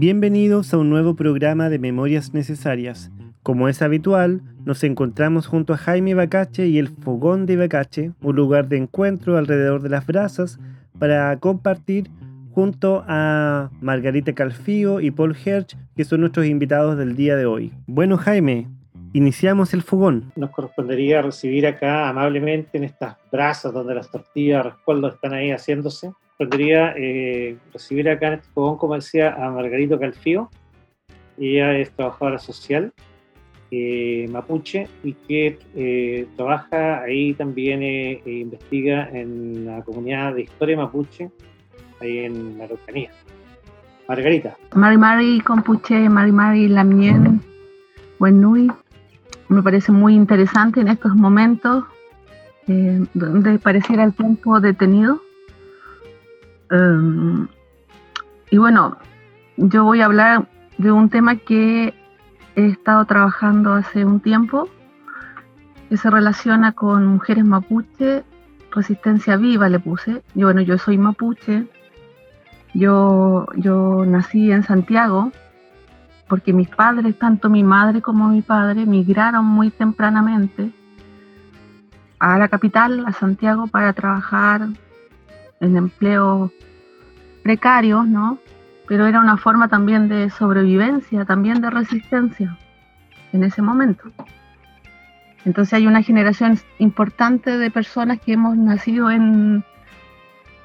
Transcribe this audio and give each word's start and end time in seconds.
Bienvenidos 0.00 0.72
a 0.72 0.78
un 0.78 0.88
nuevo 0.88 1.14
programa 1.14 1.68
de 1.68 1.78
Memorias 1.78 2.32
Necesarias. 2.32 3.10
Como 3.42 3.68
es 3.68 3.82
habitual, 3.82 4.40
nos 4.64 4.82
encontramos 4.82 5.46
junto 5.46 5.74
a 5.74 5.76
Jaime 5.76 6.14
Bacache 6.14 6.68
y 6.68 6.78
el 6.78 6.88
Fogón 6.88 7.44
de 7.44 7.58
Bacache, 7.58 8.12
un 8.22 8.34
lugar 8.34 8.68
de 8.68 8.78
encuentro 8.78 9.36
alrededor 9.36 9.82
de 9.82 9.90
las 9.90 10.06
brasas 10.06 10.58
para 10.98 11.38
compartir 11.38 12.08
junto 12.52 13.04
a 13.08 13.68
Margarita 13.82 14.32
Calfío 14.32 15.02
y 15.02 15.10
Paul 15.10 15.36
Hersch, 15.36 15.76
que 15.94 16.04
son 16.04 16.20
nuestros 16.20 16.46
invitados 16.46 16.96
del 16.96 17.14
día 17.14 17.36
de 17.36 17.44
hoy. 17.44 17.70
Bueno, 17.86 18.16
Jaime, 18.16 18.68
iniciamos 19.12 19.74
el 19.74 19.82
fogón. 19.82 20.32
Nos 20.34 20.48
correspondería 20.48 21.20
recibir 21.20 21.66
acá 21.66 22.08
amablemente 22.08 22.78
en 22.78 22.84
estas 22.84 23.18
brasas 23.30 23.74
donde 23.74 23.96
las 23.96 24.10
tortillas 24.10 24.64
rescoldo 24.64 25.08
están 25.08 25.34
ahí 25.34 25.50
haciéndose. 25.50 26.14
Podría 26.40 26.94
eh, 26.96 27.58
recibir 27.70 28.08
acá 28.08 28.28
en 28.28 28.32
este 28.34 28.48
fogón, 28.54 28.78
como 28.78 28.94
decía, 28.94 29.34
a 29.34 29.50
Margarita 29.50 29.98
Calfío. 29.98 30.48
Ella 31.38 31.76
es 31.76 31.90
trabajadora 31.90 32.38
social 32.38 32.94
eh, 33.70 34.26
mapuche 34.30 34.88
y 35.04 35.12
que 35.12 35.58
eh, 35.74 36.26
trabaja 36.36 37.02
ahí 37.02 37.34
también 37.34 37.82
e 37.82 38.22
investiga 38.24 39.10
en 39.12 39.66
la 39.66 39.82
comunidad 39.82 40.34
de 40.34 40.44
historia 40.44 40.78
mapuche 40.78 41.30
ahí 42.00 42.20
en 42.20 42.56
la 42.56 42.64
Araucanía. 42.64 43.10
Margarita. 44.08 44.56
Mari 44.74 44.96
Mari 44.96 45.40
Compuche, 45.42 46.08
Mari 46.08 46.32
Mari 46.32 46.68
Lamien, 46.68 47.42
Buenui. 48.18 48.72
Me 49.48 49.62
parece 49.62 49.92
muy 49.92 50.14
interesante 50.14 50.80
en 50.80 50.88
estos 50.88 51.14
momentos 51.14 51.84
eh, 52.66 53.04
donde 53.12 53.58
pareciera 53.58 54.04
el 54.04 54.14
tiempo 54.14 54.58
detenido. 54.58 55.20
Um, 56.70 57.48
y 58.50 58.58
bueno, 58.58 58.96
yo 59.56 59.84
voy 59.84 60.00
a 60.00 60.06
hablar 60.06 60.48
de 60.78 60.92
un 60.92 61.10
tema 61.10 61.36
que 61.36 61.94
he 62.56 62.66
estado 62.66 63.04
trabajando 63.04 63.74
hace 63.74 64.04
un 64.04 64.20
tiempo, 64.20 64.68
que 65.88 65.96
se 65.96 66.10
relaciona 66.10 66.72
con 66.72 67.06
mujeres 67.06 67.44
mapuche, 67.44 68.24
resistencia 68.70 69.36
viva 69.36 69.68
le 69.68 69.80
puse. 69.80 70.22
Yo, 70.34 70.46
bueno, 70.46 70.60
yo 70.60 70.78
soy 70.78 70.96
mapuche, 70.96 71.66
yo, 72.74 73.46
yo 73.56 74.04
nací 74.06 74.52
en 74.52 74.62
Santiago 74.62 75.32
porque 76.28 76.52
mis 76.52 76.68
padres, 76.68 77.18
tanto 77.18 77.50
mi 77.50 77.64
madre 77.64 78.00
como 78.00 78.28
mi 78.28 78.40
padre, 78.40 78.86
migraron 78.86 79.44
muy 79.44 79.70
tempranamente 79.70 80.70
a 82.20 82.38
la 82.38 82.46
capital, 82.46 83.04
a 83.04 83.12
Santiago, 83.12 83.66
para 83.66 83.92
trabajar 83.92 84.68
en 85.60 85.76
empleos 85.76 86.50
precarios, 87.42 88.06
¿no? 88.06 88.38
Pero 88.88 89.06
era 89.06 89.20
una 89.20 89.36
forma 89.36 89.68
también 89.68 90.08
de 90.08 90.30
sobrevivencia, 90.30 91.24
también 91.24 91.60
de 91.60 91.70
resistencia 91.70 92.58
en 93.32 93.44
ese 93.44 93.62
momento. 93.62 94.10
Entonces 95.44 95.74
hay 95.74 95.86
una 95.86 96.02
generación 96.02 96.58
importante 96.78 97.56
de 97.56 97.70
personas 97.70 98.20
que 98.20 98.32
hemos 98.32 98.56
nacido 98.56 99.10
en, 99.10 99.64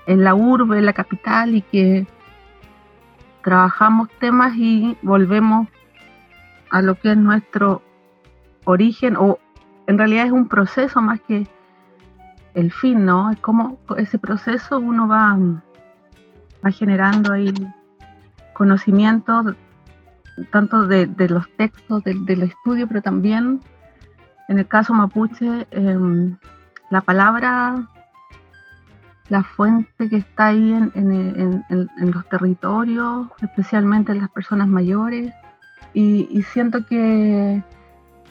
en 0.07 0.23
la 0.23 0.35
urbe, 0.35 0.79
en 0.79 0.85
la 0.85 0.93
capital 0.93 1.55
y 1.55 1.61
que 1.61 2.07
trabajamos 3.43 4.09
temas 4.19 4.55
y 4.57 4.97
volvemos 5.01 5.67
a 6.71 6.81
lo 6.81 6.95
que 6.95 7.11
es 7.11 7.17
nuestro 7.17 7.81
origen 8.65 9.15
o 9.15 9.39
en 9.87 9.97
realidad 9.97 10.25
es 10.25 10.31
un 10.31 10.47
proceso 10.47 10.99
más 10.99 11.21
que 11.21 11.47
el 12.55 12.71
fin, 12.71 13.05
¿no? 13.05 13.31
Es 13.31 13.39
como 13.39 13.77
ese 13.97 14.17
proceso 14.17 14.79
uno 14.79 15.07
va, 15.07 15.37
va 16.65 16.71
generando 16.71 17.33
ahí 17.33 17.53
conocimientos 18.53 19.55
tanto 20.51 20.87
de, 20.87 21.07
los 21.29 21.49
textos, 21.55 22.03
del 22.03 22.43
estudio, 22.43 22.87
pero 22.87 23.01
también 23.01 23.61
en 24.47 24.59
el 24.59 24.67
caso 24.67 24.93
mapuche, 24.93 25.67
em, 25.71 26.37
la 26.89 27.01
palabra 27.01 27.87
la 29.29 29.43
fuente 29.43 30.09
que 30.09 30.17
está 30.17 30.47
ahí 30.47 30.71
en, 30.71 31.65
los 31.99 32.29
territorios, 32.29 33.27
especialmente 33.41 34.11
en 34.11 34.19
las 34.19 34.29
personas 34.29 34.67
mayores. 34.67 35.33
Y, 35.93 36.43
siento 36.53 36.85
que, 36.85 37.63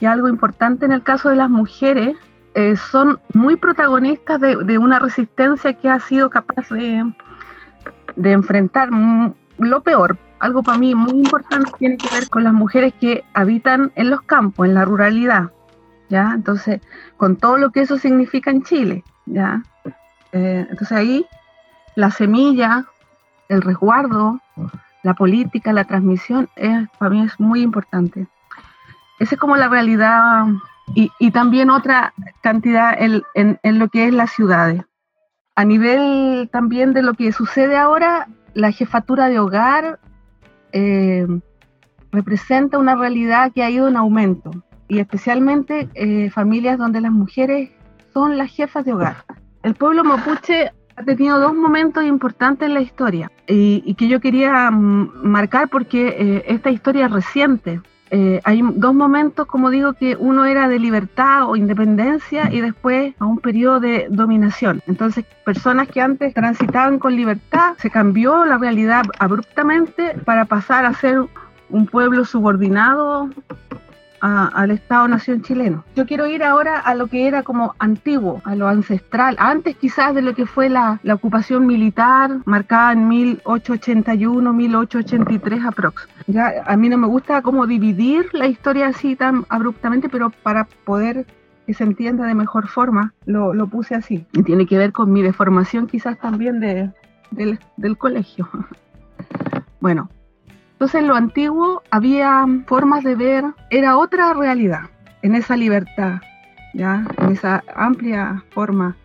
algo 0.05 0.27
importante 0.29 0.85
en 0.85 0.91
el 0.91 1.01
caso 1.01 1.29
de 1.29 1.35
las 1.35 1.49
mujeres 1.49 2.15
eh, 2.55 2.77
son 2.77 3.19
muy 3.33 3.57
protagonistas 3.57 4.39
de, 4.39 4.77
una 4.77 4.97
resistencia 4.97 5.73
que 5.73 5.89
ha 5.89 5.99
sido 5.99 6.29
capaz 6.29 6.69
de, 6.69 7.03
enfrentar 8.15 8.89
lo 9.57 9.81
peor. 9.81 10.17
Algo 10.39 10.63
para 10.63 10.77
mí 10.77 10.95
muy 10.95 11.19
importante 11.19 11.69
tiene 11.77 11.97
que 11.97 12.07
ver 12.15 12.29
con 12.29 12.45
las 12.45 12.53
mujeres 12.53 12.93
que 12.93 13.25
habitan 13.33 13.91
en 13.95 14.09
los 14.09 14.21
campos, 14.21 14.67
en 14.67 14.73
la 14.73 14.85
ruralidad. 14.85 15.51
¿ya? 16.07 16.31
Entonces, 16.33 16.79
con 17.17 17.35
todo 17.35 17.57
lo 17.57 17.71
que 17.71 17.81
eso 17.81 17.97
significa 17.97 18.51
en 18.51 18.63
Chile. 18.63 19.03
¿ya? 19.25 19.61
Eh, 20.31 20.65
entonces 20.69 20.97
ahí 20.97 21.25
la 21.95 22.09
semilla, 22.09 22.85
el 23.49 23.63
resguardo, 23.63 24.39
la 25.03 25.13
política, 25.13 25.73
la 25.73 25.83
transmisión, 25.83 26.47
para 26.99 27.11
mí 27.11 27.21
es 27.21 27.37
muy 27.37 27.61
importante. 27.61 28.27
Esa 29.19 29.35
es 29.35 29.41
como 29.41 29.57
la 29.57 29.67
realidad 29.67 30.45
y, 30.93 31.31
también 31.31 31.69
otra 31.69 32.13
cantidad 32.41 32.95
en, 32.97 33.23
lo 33.63 33.89
que 33.89 34.07
es 34.07 34.13
las 34.13 34.31
ciudades. 34.31 34.81
A 35.55 35.65
nivel 35.65 36.49
también 36.51 36.93
de 36.93 37.01
lo 37.01 37.13
que 37.13 37.31
sucede 37.31 37.77
ahora, 37.77 38.27
la 38.53 38.71
jefatura 38.71 39.27
de 39.27 39.39
hogar 39.39 39.99
eh, 40.71 41.27
representa 42.11 42.77
una 42.77 42.95
realidad 42.95 43.51
que 43.53 43.63
ha 43.63 43.69
ido 43.69 43.87
en 43.87 43.97
aumento 43.97 44.51
y 44.87 44.99
especialmente 44.99 45.89
eh, 45.95 46.29
familias 46.29 46.77
donde 46.77 47.01
las 47.01 47.11
mujeres 47.11 47.71
son 48.13 48.37
las 48.37 48.51
jefas 48.51 48.85
de 48.85 48.93
hogar 48.93 49.25
el 49.65 49.73
pueblo 49.73 50.03
mapuche 50.03 50.71
ha 50.95 51.03
tenido 51.03 51.39
dos 51.39 51.55
momentos 51.55 52.03
importantes 52.05 52.67
en 52.67 52.75
la 52.75 52.81
historia 52.81 53.31
y, 53.47 53.95
que 53.95 54.07
yo 54.07 54.21
quería 54.21 54.69
mm, 54.69 55.23
marcar 55.23 55.69
porque 55.69 56.07
eh, 56.09 56.43
esta 56.47 56.69
historia 56.69 57.07
es 57.07 57.11
reciente. 57.11 57.81
Eh, 58.11 58.39
hay 58.43 58.61
dos 58.75 58.93
momentos, 58.93 59.47
como 59.47 59.69
digo, 59.69 59.93
que 59.93 60.15
uno 60.15 60.45
era 60.45 60.67
de 60.67 60.79
libertad 60.79 61.49
o 61.49 61.55
independencia 61.55 62.51
y 62.51 62.61
después 62.61 63.15
a 63.19 63.25
un 63.25 63.39
periodo 63.39 63.79
de 63.79 64.07
dominación. 64.09 64.81
Entonces, 64.87 65.25
personas 65.43 65.87
que 65.87 66.01
antes 66.01 66.33
transitaban 66.33 66.99
con 66.99 67.15
libertad, 67.15 67.73
se 67.79 67.89
cambió 67.89 68.45
la 68.45 68.57
realidad 68.57 69.03
abruptamente 69.19 70.15
para 70.23 70.45
pasar 70.45 70.85
a 70.85 70.93
ser 70.93 71.25
un 71.69 71.87
pueblo 71.87 72.25
subordinado 72.25 73.29
al 74.21 74.71
Estado-Nación 74.71 75.41
chileno. 75.41 75.83
Yo 75.95 76.05
quiero 76.05 76.27
ir 76.27 76.43
ahora 76.43 76.79
a 76.79 76.95
lo 76.95 77.07
que 77.07 77.27
era 77.27 77.43
como 77.43 77.75
antiguo, 77.79 78.41
a 78.45 78.55
lo 78.55 78.67
ancestral, 78.67 79.35
antes 79.39 79.75
quizás 79.75 80.15
de 80.15 80.21
lo 80.21 80.33
que 80.33 80.45
fue 80.45 80.69
la, 80.69 80.99
ocupación 81.11 81.65
militar 81.65 82.39
marcada 82.45 82.93
en 82.93 83.07
1881, 83.07 84.53
1883 84.53 85.65
aprox. 85.65 86.07
Ya, 86.27 86.51
a 86.65 86.75
mí 86.75 86.89
no 86.89 86.97
me 86.97 87.07
gusta 87.07 87.41
como 87.41 87.67
dividir 87.67 88.27
la 88.33 88.47
historia 88.47 88.87
así 88.87 89.15
tan 89.15 89.45
abruptamente, 89.49 90.09
pero 90.09 90.29
para 90.29 90.65
poder 90.83 91.25
que 91.65 91.73
se 91.73 91.83
entienda 91.83 92.25
de 92.25 92.35
mejor 92.35 92.67
forma, 92.67 93.13
lo, 93.25 93.67
puse 93.67 93.95
así. 93.95 94.25
Y 94.33 94.43
tiene 94.43 94.65
que 94.65 94.77
ver 94.77 94.91
con 94.91 95.11
mi 95.11 95.21
deformación 95.21 95.87
quizás 95.87 96.19
también 96.19 96.59
de, 96.59 96.91
del, 97.31 97.59
del 97.77 97.97
colegio. 97.97 98.49
Bueno, 99.81 100.09
entonces 100.75 100.99
en 100.99 101.07
lo 101.07 101.15
antiguo 101.15 101.83
había 101.89 102.45
formas 102.67 103.01
de 103.05 103.15
ver, 103.15 103.45
era 103.69 103.97
otra 103.97 104.33
realidad, 104.33 104.89
en 105.21 105.33
esa 105.33 105.55
libertad, 105.55 106.19
¿ya? 106.73 107.07
en 107.17 107.31
esa 107.31 107.63
amplia 107.73 108.43
forma 108.49 108.97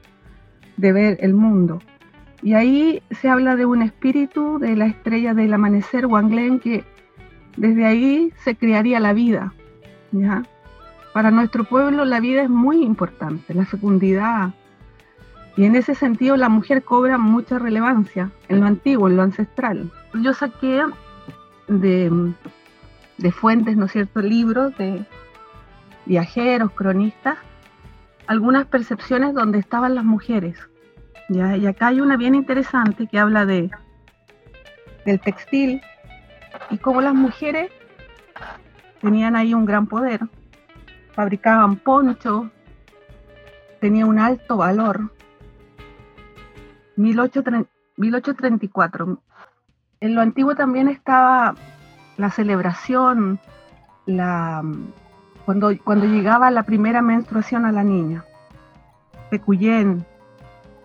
de 0.76 0.92
ver 0.92 1.18
el 1.20 1.32
mundo. 1.32 1.80
Y 2.42 2.54
ahí 2.54 3.04
se 3.12 3.28
habla 3.28 3.54
de 3.54 3.66
un 3.66 3.82
espíritu 3.82 4.58
de 4.58 4.74
la 4.74 4.86
estrella 4.86 5.32
del 5.32 5.54
amanecer, 5.54 6.06
Wanglen, 6.06 6.58
que 6.58 6.84
desde 7.56 7.86
ahí 7.86 8.32
se 8.42 8.56
crearía 8.56 8.98
la 8.98 9.12
vida. 9.12 9.54
¿ya? 10.10 10.42
Para 11.14 11.30
nuestro 11.30 11.62
pueblo 11.62 12.04
la 12.04 12.18
vida 12.18 12.42
es 12.42 12.50
muy 12.50 12.82
importante, 12.82 13.54
la 13.54 13.64
fecundidad. 13.64 14.54
Y 15.56 15.66
en 15.66 15.76
ese 15.76 15.94
sentido 15.94 16.36
la 16.36 16.48
mujer 16.48 16.82
cobra 16.82 17.16
mucha 17.16 17.60
relevancia 17.60 18.32
en 18.48 18.58
lo 18.58 18.66
antiguo, 18.66 19.08
en 19.08 19.16
lo 19.16 19.22
ancestral. 19.22 19.92
Yo 20.14 20.34
saqué 20.34 20.82
de, 21.70 22.34
fuentes, 23.32 23.76
¿no 23.76 23.88
cierto?, 23.88 24.20
libros 24.20 24.76
de 24.76 25.04
viajeros, 26.06 26.72
cronistas, 26.72 27.38
algunas 28.26 28.66
percepciones 28.66 29.34
donde 29.34 29.58
estaban 29.58 29.94
las 29.94 30.04
mujeres. 30.04 30.58
¿ya? 31.28 31.56
Y 31.56 31.66
acá 31.66 31.88
hay 31.88 32.00
una 32.00 32.16
bien 32.16 32.34
interesante 32.34 33.06
que 33.06 33.18
habla 33.18 33.44
de 33.46 33.70
del 35.04 35.20
textil 35.20 35.82
y 36.70 36.78
cómo 36.78 37.00
las 37.00 37.14
mujeres 37.14 37.70
tenían 39.00 39.36
ahí 39.36 39.54
un 39.54 39.64
gran 39.64 39.86
poder, 39.86 40.20
fabricaban 41.12 41.76
ponchos, 41.76 42.48
tenía 43.80 44.04
un 44.06 44.18
alto 44.18 44.56
valor. 44.58 45.12
1834, 46.96 49.22
en 50.00 50.14
lo 50.14 50.22
antiguo 50.22 50.54
también 50.54 50.88
estaba 50.88 51.54
la 52.16 52.30
celebración, 52.30 53.38
la, 54.06 54.62
cuando, 55.44 55.70
cuando 55.84 56.06
llegaba 56.06 56.50
la 56.50 56.62
primera 56.62 57.02
menstruación 57.02 57.66
a 57.66 57.72
la 57.72 57.84
niña. 57.84 58.24
Pecuyén 59.30 60.04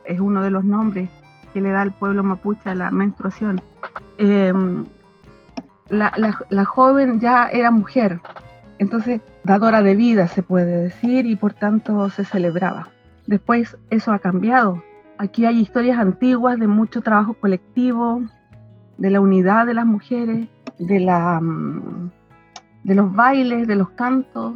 es 0.03 0.19
uno 0.19 0.41
de 0.41 0.51
los 0.51 0.65
nombres 0.65 1.09
que 1.53 1.61
le 1.61 1.71
da 1.71 1.81
al 1.81 1.93
pueblo 1.93 2.23
mapuche 2.23 2.69
a 2.69 2.75
la 2.75 2.91
menstruación. 2.91 3.61
Em, 4.17 4.85
la, 5.89 6.11
la, 6.49 6.65
joven 6.65 7.19
ya 7.19 7.47
era 7.47 7.71
mujer, 7.71 8.19
entonces 8.79 9.21
dadora 9.43 9.81
de 9.81 9.95
vida 9.95 10.27
se 10.27 10.43
puede 10.43 10.83
decir 10.83 11.25
y 11.25 11.35
por 11.35 11.53
tanto 11.53 12.09
se 12.09 12.25
celebraba. 12.25 12.89
Después 13.27 13.77
eso 13.89 14.11
ha 14.11 14.19
cambiado. 14.19 14.83
Aquí 15.17 15.45
hay 15.45 15.59
historias 15.59 15.97
antiguas 15.97 16.59
de 16.59 16.67
mucho 16.67 17.01
trabajo 17.01 17.35
colectivo, 17.35 18.23
de 18.97 19.09
la 19.09 19.19
unidad 19.19 19.65
de 19.65 19.73
las 19.73 19.85
mujeres, 19.85 20.47
de, 20.79 20.99
la, 20.99 21.39
mm, 21.41 22.11
de 22.83 22.95
los 22.95 23.13
bailes, 23.13 23.67
de 23.67 23.75
los 23.75 23.89
cantos, 23.91 24.53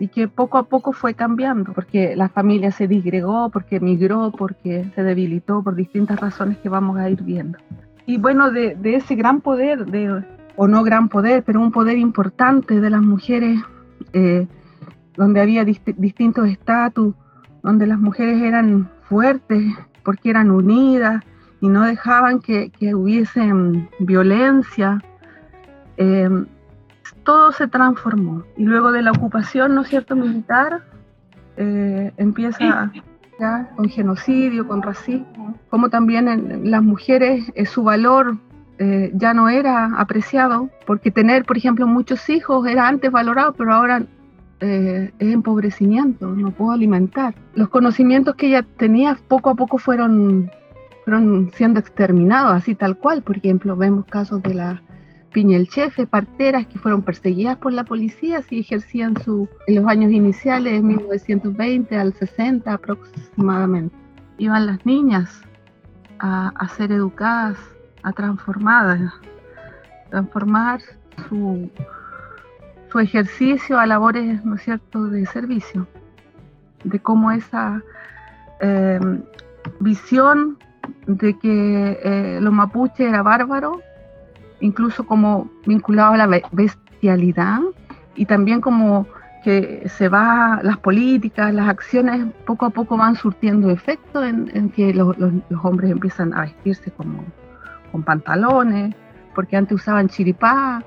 y 0.00 0.08
que 0.08 0.28
poco 0.28 0.58
a 0.58 0.64
poco 0.64 0.92
fue 0.92 1.14
cambiando, 1.14 1.72
porque 1.72 2.14
la 2.14 2.28
familia 2.28 2.70
se 2.70 2.86
disgregó, 2.86 3.50
porque 3.50 3.80
migró, 3.80 4.30
porque 4.30 4.90
se 4.94 5.02
debilitó 5.02 5.62
por 5.62 5.74
distintas 5.74 6.20
razones 6.20 6.58
que 6.58 6.68
vamos 6.68 6.98
a 6.98 7.10
ir 7.10 7.22
viendo. 7.22 7.58
Y 8.06 8.18
bueno, 8.18 8.50
de, 8.50 8.76
ese 8.84 9.16
gran 9.16 9.40
poder, 9.40 9.86
de, 9.86 10.24
o 10.56 10.68
no 10.68 10.82
gran 10.84 11.08
poder, 11.08 11.42
pero 11.42 11.60
un 11.60 11.72
poder 11.72 11.98
importante 11.98 12.80
de 12.80 12.90
las 12.90 13.02
mujeres, 13.02 13.60
eh, 14.12 14.46
donde 15.16 15.40
había 15.40 15.64
distintos 15.64 16.48
estatus, 16.48 17.14
donde 17.62 17.86
las 17.86 17.98
mujeres 17.98 18.40
eran 18.40 18.88
fuertes 19.08 19.74
porque 20.04 20.30
eran 20.30 20.50
unidas 20.50 21.22
y 21.60 21.68
no 21.68 21.82
dejaban 21.82 22.40
que, 22.40 22.70
que 22.70 22.94
hubiese 22.94 23.40
violencia. 23.98 25.02
Eh, 25.96 26.28
todo 27.24 27.52
se 27.52 27.66
transformó. 27.66 28.44
Y 28.56 28.64
luego 28.64 28.92
de 28.92 29.02
la 29.02 29.10
ocupación, 29.10 29.74
¿no 29.74 29.82
es 29.82 29.88
cierto?, 29.88 30.16
militar, 30.16 30.82
eh, 31.56 32.12
empieza 32.16 32.92
ya 33.38 33.70
con 33.76 33.88
genocidio, 33.88 34.66
con 34.66 34.82
racismo, 34.82 35.54
como 35.68 35.90
también 35.90 36.28
en 36.28 36.70
las 36.70 36.82
mujeres 36.82 37.52
eh, 37.54 37.66
su 37.66 37.82
valor 37.82 38.36
ya 39.12 39.34
no 39.34 39.48
era 39.48 39.86
apreciado, 39.98 40.70
porque 40.86 41.10
tener, 41.10 41.44
por 41.44 41.56
ejemplo, 41.56 41.84
muchos 41.88 42.30
hijos 42.30 42.64
era 42.64 42.86
antes 42.86 43.10
valorado, 43.10 43.52
pero 43.54 43.74
ahora 43.74 44.04
es 44.60 45.10
empobrecimiento, 45.18 46.28
no 46.28 46.52
puedo 46.52 46.70
alimentar. 46.70 47.34
Los 47.54 47.70
conocimientos 47.70 48.36
que 48.36 48.46
ella 48.46 48.64
tenía 48.76 49.18
poco 49.26 49.50
a 49.50 49.56
poco 49.56 49.78
fueron 49.78 50.52
fueron 51.08 51.50
siendo 51.54 51.80
exterminados, 51.80 52.52
así 52.52 52.74
tal 52.74 52.98
cual. 52.98 53.22
Por 53.22 53.38
ejemplo, 53.38 53.74
vemos 53.74 54.04
casos 54.04 54.42
de 54.42 54.52
las 54.52 54.78
piñelchefe, 55.32 56.06
parteras 56.06 56.66
que 56.66 56.78
fueron 56.78 57.00
perseguidas 57.00 57.56
por 57.56 57.72
la 57.72 57.84
policía 57.84 58.42
si 58.42 58.60
ejercían 58.60 59.16
su, 59.22 59.48
en 59.66 59.76
los 59.76 59.86
años 59.86 60.12
iniciales, 60.12 60.74
de 60.74 60.82
1920 60.82 61.96
al 61.96 62.12
60 62.12 62.74
aproximadamente. 62.74 63.96
Iban 64.36 64.66
las 64.66 64.84
niñas 64.84 65.40
a, 66.18 66.52
a 66.54 66.68
ser 66.68 66.92
educadas, 66.92 67.56
a 68.02 68.12
transformadas, 68.12 69.14
transformar 70.10 70.82
su, 71.26 71.70
su 72.92 72.98
ejercicio 72.98 73.80
a 73.80 73.86
labores, 73.86 74.44
¿no 74.44 74.56
es 74.56 74.62
cierto?, 74.62 75.06
de 75.06 75.24
servicio, 75.24 75.86
de 76.84 77.00
cómo 77.00 77.30
esa 77.32 77.82
eh, 78.60 79.00
visión 79.80 80.58
de 81.06 81.38
que 81.38 82.00
eh, 82.02 82.38
los 82.40 82.52
mapuches 82.52 83.08
era 83.08 83.22
bárbaro, 83.22 83.80
incluso 84.60 85.06
como 85.06 85.50
vinculado 85.66 86.14
a 86.14 86.16
la 86.16 86.40
bestialidad 86.52 87.60
y 88.14 88.26
también 88.26 88.60
como 88.60 89.06
que 89.44 89.88
se 89.88 90.08
va, 90.08 90.60
las 90.62 90.78
políticas, 90.78 91.54
las 91.54 91.68
acciones 91.68 92.26
poco 92.44 92.66
a 92.66 92.70
poco 92.70 92.96
van 92.96 93.14
surtiendo 93.14 93.70
efecto 93.70 94.24
en, 94.24 94.70
que 94.70 94.92
los, 94.92 95.16
hombres 95.62 95.90
empiezan 95.90 96.34
a 96.34 96.42
vestirse 96.42 96.90
como 96.90 97.24
con 97.92 98.02
pantalones, 98.02 98.94
porque 99.34 99.56
antes 99.56 99.76
usaban 99.76 100.08
chiripá, 100.08 100.82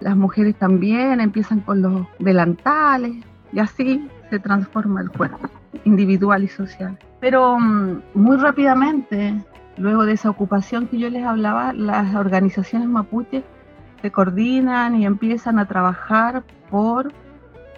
las 0.00 0.16
mujeres 0.16 0.56
también 0.56 1.20
empiezan 1.20 1.60
con 1.60 1.80
los 1.80 2.06
delantales 2.18 3.24
y 3.52 3.60
así 3.60 4.08
se 4.30 4.40
transforma 4.40 5.00
el 5.00 5.10
cuerpo 5.10 5.61
individual 5.84 6.44
y 6.44 6.48
social. 6.48 6.98
Pero 7.20 7.58
mm, 7.58 8.02
muy 8.14 8.36
rápidamente, 8.36 9.34
luego 9.76 10.04
de 10.04 10.12
esa 10.12 10.30
ocupación 10.30 10.86
que 10.86 10.98
yo 10.98 11.10
les 11.10 11.24
hablaba, 11.24 11.72
las 11.72 12.14
organizaciones 12.14 12.88
mapuches 12.88 13.44
se 14.00 14.10
coordinan 14.10 14.96
y 14.96 15.06
empiezan 15.06 15.58
a 15.58 15.66
trabajar 15.66 16.42
por, 16.70 17.12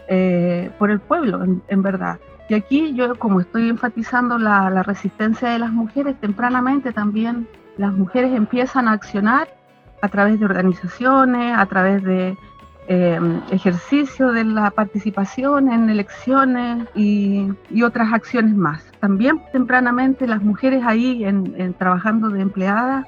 eh, 0.09 0.71
por 0.79 0.91
el 0.91 1.01
pueblo, 1.01 1.45
en, 1.69 1.83
verdad. 1.83 2.19
Y 2.49 2.55
aquí 2.55 2.95
yo, 2.95 3.15
como 3.17 3.41
estoy 3.41 3.69
enfatizando 3.69 4.39
la, 4.39 4.71
la 4.71 4.83
resistencia 4.83 5.51
de 5.51 5.59
las 5.59 5.71
mujeres, 5.71 6.19
tempranamente 6.21 6.93
también 6.93 7.47
las 7.77 7.93
mujeres 7.93 8.33
empiezan 8.33 8.89
a 8.89 8.93
accionar 8.93 9.49
a 10.01 10.09
través 10.09 10.39
de 10.39 10.45
organizaciones, 10.45 11.57
a 11.57 11.67
través 11.67 12.03
de 12.03 12.37
Em, 12.87 13.41
ejercicio 13.51 14.31
de 14.31 14.45
la 14.45 14.71
participación 14.71 15.73
en 15.73 15.89
elecciones 15.89 16.87
y, 16.95 17.51
otras 17.83 18.13
acciones 18.13 18.55
más. 18.55 18.85
También 19.01 19.41
tempranamente 19.53 20.27
las 20.27 20.43
mujeres 20.43 20.83
ahí 20.85 21.25
en, 21.25 21.73
trabajando 21.79 22.29
de 22.29 22.43
empleadas 22.43 23.07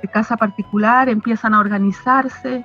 de 0.00 0.08
casa 0.08 0.36
particular 0.36 1.08
empiezan 1.08 1.54
a 1.54 1.58
organizarse, 1.58 2.64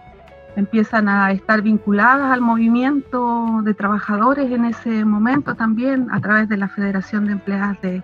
empiezan 0.55 1.09
a 1.09 1.31
estar 1.31 1.63
vinculadas 1.63 2.31
al 2.31 2.41
movimiento 2.41 3.61
de 3.63 3.73
trabajadores 3.73 4.51
en 4.51 4.65
ese 4.65 5.03
momento 5.03 5.55
también 5.55 6.09
a 6.11 6.21
través 6.21 6.47
de 6.47 6.57
la 6.57 6.67
Federación 6.67 7.25
de 7.25 7.31
Empleadas 7.31 7.81
de 7.81 8.03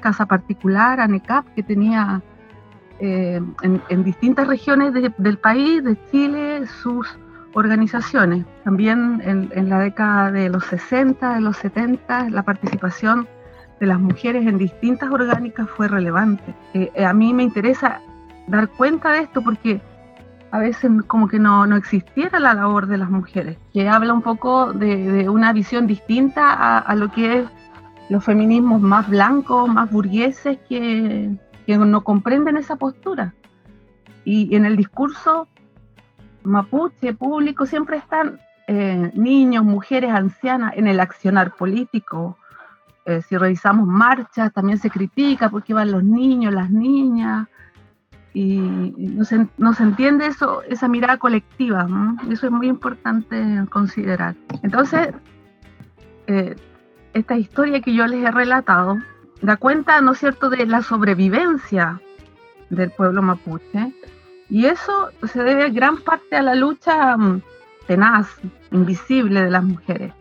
Casa 0.00 0.24
Particular, 0.24 0.98
ANECAP, 0.98 1.46
que 1.54 1.62
tenía 1.62 2.22
eh, 3.00 3.38
en, 3.62 4.02
distintas 4.02 4.46
regiones 4.46 4.94
del 4.94 5.36
país, 5.36 5.84
de 5.84 5.98
Chile, 6.10 6.66
sus 6.66 7.18
organizaciones. 7.54 8.44
También 8.64 9.20
en, 9.24 9.68
la 9.68 9.80
década 9.80 10.30
de 10.30 10.48
los 10.48 10.64
60, 10.64 11.34
de 11.34 11.40
los 11.40 11.56
70, 11.56 12.30
la 12.30 12.42
participación 12.42 13.26
de 13.80 13.86
las 13.86 14.00
mujeres 14.00 14.46
en 14.46 14.58
distintas 14.58 15.10
orgánicas 15.10 15.68
fue 15.70 15.88
relevante. 15.88 16.54
Eh, 16.74 16.90
eh, 16.94 17.04
a 17.04 17.12
mí 17.12 17.32
me 17.32 17.42
interesa 17.42 18.00
dar 18.46 18.68
cuenta 18.68 19.12
de 19.12 19.20
esto 19.20 19.42
porque 19.42 19.80
a 20.50 20.58
veces 20.58 20.90
como 21.06 21.28
que 21.28 21.38
no, 21.38 21.66
no 21.66 21.76
existiera 21.76 22.40
la 22.40 22.54
labor 22.54 22.86
de 22.86 22.96
las 22.96 23.10
mujeres, 23.10 23.58
que 23.72 23.88
habla 23.88 24.14
un 24.14 24.22
poco 24.22 24.72
de, 24.72 25.28
una 25.28 25.52
visión 25.52 25.86
distinta 25.86 26.52
a, 26.52 26.78
a, 26.78 26.94
lo 26.94 27.12
que 27.12 27.40
es 27.40 27.46
los 28.08 28.24
feminismos 28.24 28.80
más 28.80 29.08
blancos, 29.08 29.68
más 29.68 29.90
burgueses, 29.90 30.58
que, 30.68 31.30
que 31.66 31.76
no 31.76 32.02
comprenden 32.02 32.56
esa 32.56 32.76
postura. 32.76 33.34
Y 34.24 34.54
en 34.56 34.64
el 34.64 34.76
discurso 34.76 35.48
mapuche 36.42 37.14
público 37.14 37.66
siempre 37.66 37.96
están 37.96 38.40
eh, 38.66 39.10
niños, 39.14 39.64
mujeres, 39.64 40.10
ancianas 40.10 40.74
en 40.76 40.88
el 40.88 41.00
accionar 41.00 41.54
político. 41.56 42.36
Eh, 43.06 43.22
si 43.22 43.36
revisamos 43.36 43.86
marchas, 43.86 44.52
también 44.52 44.78
se 44.78 44.90
critica 44.90 45.48
porque 45.48 45.72
van 45.72 45.90
los 45.90 46.04
niños, 46.04 46.52
las 46.52 46.70
niñas, 46.70 47.48
y 48.34 48.58
no 48.98 49.24
se, 49.24 49.82
entiende 49.82 50.26
eso, 50.26 50.62
esa 50.62 50.86
mirada 50.86 51.16
colectiva. 51.16 51.88
Eso 52.30 52.46
es 52.46 52.52
muy 52.52 52.68
importante 52.68 53.64
considerar. 53.70 54.36
Entonces, 54.62 55.14
eh, 56.26 56.54
esta 57.14 57.36
historia 57.36 57.80
que 57.80 57.94
yo 57.94 58.06
les 58.06 58.24
he 58.24 58.30
relatado 58.30 58.98
da 59.40 59.56
cuenta, 59.56 60.00
¿no 60.00 60.12
es 60.12 60.18
cierto?, 60.18 60.50
de 60.50 60.66
la 60.66 60.82
sobrevivencia 60.82 62.00
del 62.70 62.90
pueblo 62.90 63.22
mapuche 63.22 63.94
y 64.50 64.66
eso 64.66 65.10
se 65.26 65.42
debe 65.42 65.70
gran 65.70 65.98
parte 65.98 66.36
a 66.36 66.42
la 66.42 66.54
lucha 66.54 67.16
mm, 67.16 67.42
tenaz, 67.86 68.28
invisible 68.70 69.42
de 69.42 69.50
las 69.50 69.64
mujeres, 69.64 70.12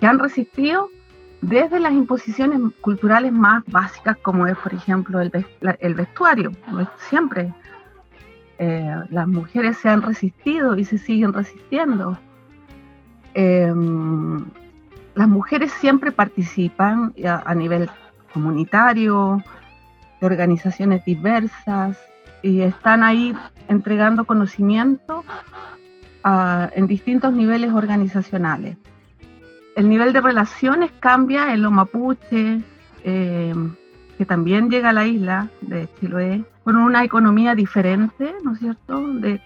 que 0.00 0.06
han 0.06 0.18
resistido 0.18 0.88
desde 1.40 1.78
las 1.78 1.92
imposiciones 1.92 2.58
culturales 2.80 3.32
más 3.32 3.62
básicas, 3.66 4.16
como 4.18 4.46
es, 4.46 4.56
por 4.56 4.72
ejemplo, 4.72 5.20
el, 5.20 5.94
vestuario. 5.94 6.52
Siempre 7.10 7.52
eh, 8.58 8.96
las 9.10 9.28
mujeres 9.28 9.76
se 9.76 9.90
han 9.90 10.00
resistido 10.00 10.76
y 10.76 10.86
se 10.86 10.96
siguen 10.96 11.34
resistiendo. 11.34 12.18
Em, 13.34 14.46
las 15.14 15.28
mujeres 15.28 15.70
siempre 15.72 16.12
participan 16.12 17.12
a 17.24 17.54
nivel 17.54 17.90
comunitario, 18.32 19.42
de 20.20 20.26
organizaciones 20.26 21.04
diversas, 21.04 21.98
y 22.44 22.60
están 22.60 23.02
ahí 23.02 23.34
entregando 23.68 24.26
conocimiento 24.26 25.24
ah, 26.22 26.68
en 26.74 26.86
distintos 26.86 27.32
niveles 27.32 27.72
organizacionales. 27.72 28.76
El 29.76 29.88
nivel 29.88 30.12
de 30.12 30.20
relaciones 30.20 30.90
cambia 31.00 31.54
en 31.54 31.62
los 31.62 31.72
mapuches, 31.72 32.62
eh, 33.02 33.54
que 34.18 34.26
también 34.26 34.68
llega 34.68 34.90
a 34.90 34.92
la 34.92 35.06
isla 35.06 35.48
de 35.62 35.88
Chiloé, 35.98 36.44
con 36.64 36.76
una 36.76 37.02
economía 37.02 37.54
diferente, 37.54 38.34
¿no 38.44 38.52
es 38.52 38.58
cierto?, 38.58 39.02
de, 39.14 39.40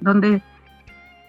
donde 0.00 0.42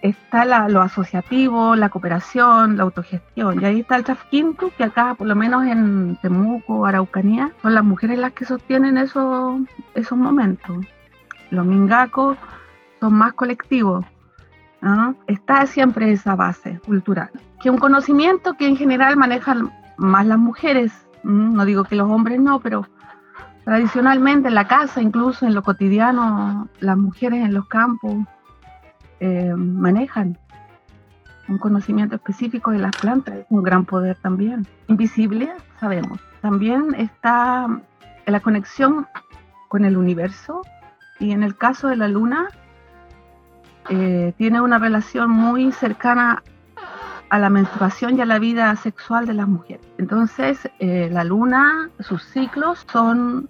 está 0.01 0.45
lo 0.69 0.81
asociativo, 0.81 1.75
la 1.75 1.89
cooperación, 1.89 2.77
la 2.77 2.83
autogestión. 2.83 3.61
Y 3.61 3.65
ahí 3.65 3.79
está 3.79 3.95
el 3.95 4.03
Chafquintu, 4.03 4.71
que 4.77 4.83
acá, 4.83 5.15
por 5.15 5.27
lo 5.27 5.35
menos 5.35 5.65
en 5.65 6.17
Temuco, 6.21 6.85
Araucanía, 6.85 7.51
son 7.61 7.73
las 7.73 7.83
mujeres 7.83 8.19
las 8.19 8.33
que 8.33 8.45
sostienen 8.45 8.97
esos, 8.97 9.61
esos 9.95 10.17
momentos. 10.17 10.85
Los 11.49 11.65
mingacos 11.65 12.37
son 12.99 13.13
más 13.13 13.33
colectivos. 13.33 14.05
Está 15.25 15.65
siempre 15.65 16.11
esa 16.11 16.35
base 16.35 16.79
cultural. 16.85 17.31
Que 17.61 17.71
un 17.71 17.77
conocimiento 17.77 18.53
que 18.53 18.67
en 18.67 18.77
general 18.77 19.17
manejan 19.17 19.71
más 19.97 20.27
las 20.27 20.37
mujeres, 20.37 20.91
no 21.23 21.65
digo 21.65 21.85
que 21.85 21.95
los 21.95 22.09
hombres 22.11 22.39
no, 22.39 22.59
pero 22.59 22.87
tradicionalmente 23.63 24.49
en 24.49 24.55
la 24.55 24.67
casa, 24.67 25.01
incluso 25.01 25.47
en 25.47 25.55
lo 25.55 25.63
cotidiano, 25.63 26.67
las 26.79 26.97
mujeres 26.97 27.43
en 27.43 27.55
los 27.55 27.67
campos 27.67 28.13
eh, 29.19 29.53
manejan 29.55 30.38
un 31.48 31.57
conocimiento 31.57 32.15
específico 32.15 32.72
de 32.72 32.79
las 32.79 32.95
plantas, 32.95 33.36
es 33.36 33.45
un 33.50 33.63
gran 33.63 33.86
poder 33.86 34.17
también. 34.17 34.65
Invisible, 34.88 35.51
sabemos. 35.79 36.19
También 36.41 36.95
está 36.98 37.67
la 38.25 38.39
conexión 38.39 39.07
con 39.67 39.86
el 39.86 39.98
universo 39.98 40.62
y 41.19 41.31
en 41.31 41.43
el 41.43 41.55
caso 41.55 41.88
de 41.88 41.95
la 41.95 42.07
luna 42.07 42.48
eh, 43.89 44.34
tiene 44.38 44.62
una 44.62 44.79
relación 44.79 45.29
muy 45.29 45.72
cercana 45.72 46.43
a 47.29 47.39
la 47.39 47.50
menstruación 47.50 48.17
y 48.17 48.22
a 48.22 48.25
la 48.25 48.39
vida 48.39 48.75
sexual 48.75 49.25
de 49.25 49.34
las 49.34 49.48
mujeres. 49.48 49.86
Entonces, 49.98 50.69
eh, 50.79 51.10
la 51.12 51.24
luna, 51.24 51.89
sus 52.00 52.24
ciclos 52.24 52.86
son 52.91 53.50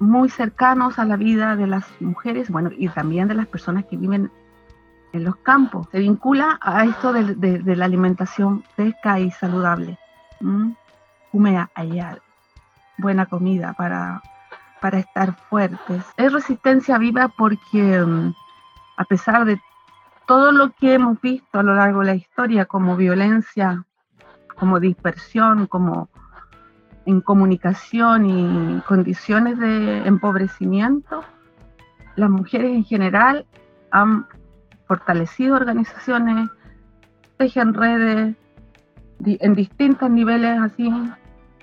muy 0.00 0.30
cercanos 0.30 0.98
a 0.98 1.04
la 1.04 1.16
vida 1.16 1.54
de 1.56 1.66
las 1.66 1.84
mujeres, 2.00 2.50
bueno, 2.50 2.70
y 2.76 2.88
también 2.88 3.28
de 3.28 3.34
las 3.34 3.46
personas 3.46 3.84
que 3.84 3.96
viven 3.96 4.30
en 5.12 5.24
los 5.24 5.36
campos. 5.36 5.86
Se 5.92 6.00
vincula 6.00 6.58
a 6.60 6.84
esto 6.84 7.12
de, 7.12 7.76
la 7.76 7.84
alimentación 7.84 8.64
fresca 8.74 9.20
y 9.20 9.30
saludable. 9.30 9.98
¿Mm? 10.40 10.72
Humea 11.32 11.70
buena 12.98 13.26
comida 13.26 13.74
para, 13.74 14.22
para 14.80 14.98
estar 14.98 15.36
fuertes. 15.48 16.02
Es 16.16 16.32
resistencia 16.32 16.98
viva 16.98 17.28
porque 17.28 18.00
mm, 18.00 18.34
a 18.96 19.04
pesar 19.04 19.44
de 19.44 19.60
todo 20.26 20.52
lo 20.52 20.70
que 20.72 20.94
hemos 20.94 21.20
visto 21.20 21.58
a 21.58 21.62
lo 21.62 21.74
largo 21.74 22.00
de 22.00 22.06
la 22.06 22.14
historia 22.14 22.64
como 22.64 22.96
violencia, 22.96 23.84
como 24.58 24.80
dispersión, 24.80 25.66
como 25.66 26.08
en 27.06 27.20
comunicación 27.20 28.26
y 28.26 28.80
condiciones 28.82 29.58
de 29.58 30.06
empobrecimiento, 30.06 31.22
las 32.16 32.30
mujeres 32.30 32.72
en 32.72 32.84
general 32.84 33.46
han 33.90 34.26
fortalecido 34.86 35.56
organizaciones, 35.56 36.50
tejen 37.36 37.74
redes 37.74 38.36
en 39.24 39.54
distintos 39.54 40.10
niveles 40.10 40.58
así, 40.60 40.90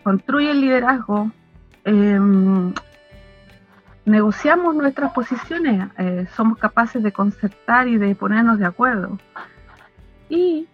construyen 0.04 0.62
liderazgo, 0.62 1.32
em, 1.86 2.74
negociamos 4.06 4.76
nuestras 4.76 5.12
posiciones, 5.12 5.90
eh, 5.98 6.28
somos 6.36 6.58
capaces 6.58 7.04
de 7.04 7.12
concertar 7.12 7.88
y 7.88 7.98
de 7.98 8.16
ponernos 8.16 8.60
de 8.60 8.66
acuerdo 8.66 9.18
y 10.30 10.68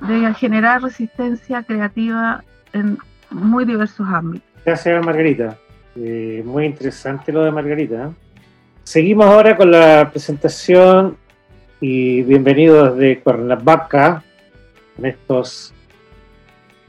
de 0.00 0.34
generar 0.34 0.82
resistencia 0.82 1.62
creativa 1.62 2.42
en 2.72 2.98
muy 3.30 3.64
diversos 3.64 4.06
ámbitos. 4.08 4.48
Gracias, 4.64 5.04
Margarita. 5.04 5.58
Eh, 5.96 6.42
muy 6.44 6.66
interesante 6.66 7.32
lo 7.32 7.42
de 7.44 7.50
Margarita. 7.50 8.12
Seguimos 8.84 9.26
ahora 9.26 9.56
con 9.56 9.70
la 9.70 10.08
presentación 10.10 11.16
y 11.80 12.22
bienvenidos 12.22 12.96
de 12.96 13.20
Cuernavaca, 13.20 14.22
con 14.96 15.06
estos, 15.06 15.72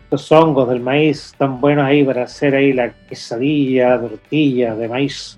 estos 0.03 0.31
hongos 0.31 0.69
del 0.69 0.81
maíz 0.81 1.33
tan 1.37 1.61
buenos 1.61 1.85
ahí 1.85 2.03
para 2.03 2.23
hacer 2.23 2.55
ahí 2.55 2.73
la 2.73 2.91
quesadilla, 3.07 3.99
tortilla 3.99 4.75
de 4.75 4.87
maíz. 4.87 5.37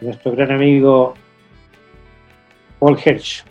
Nuestro 0.00 0.32
gran 0.32 0.50
amigo 0.50 1.14
Paul 2.78 2.98
Hirsch. 3.04 3.44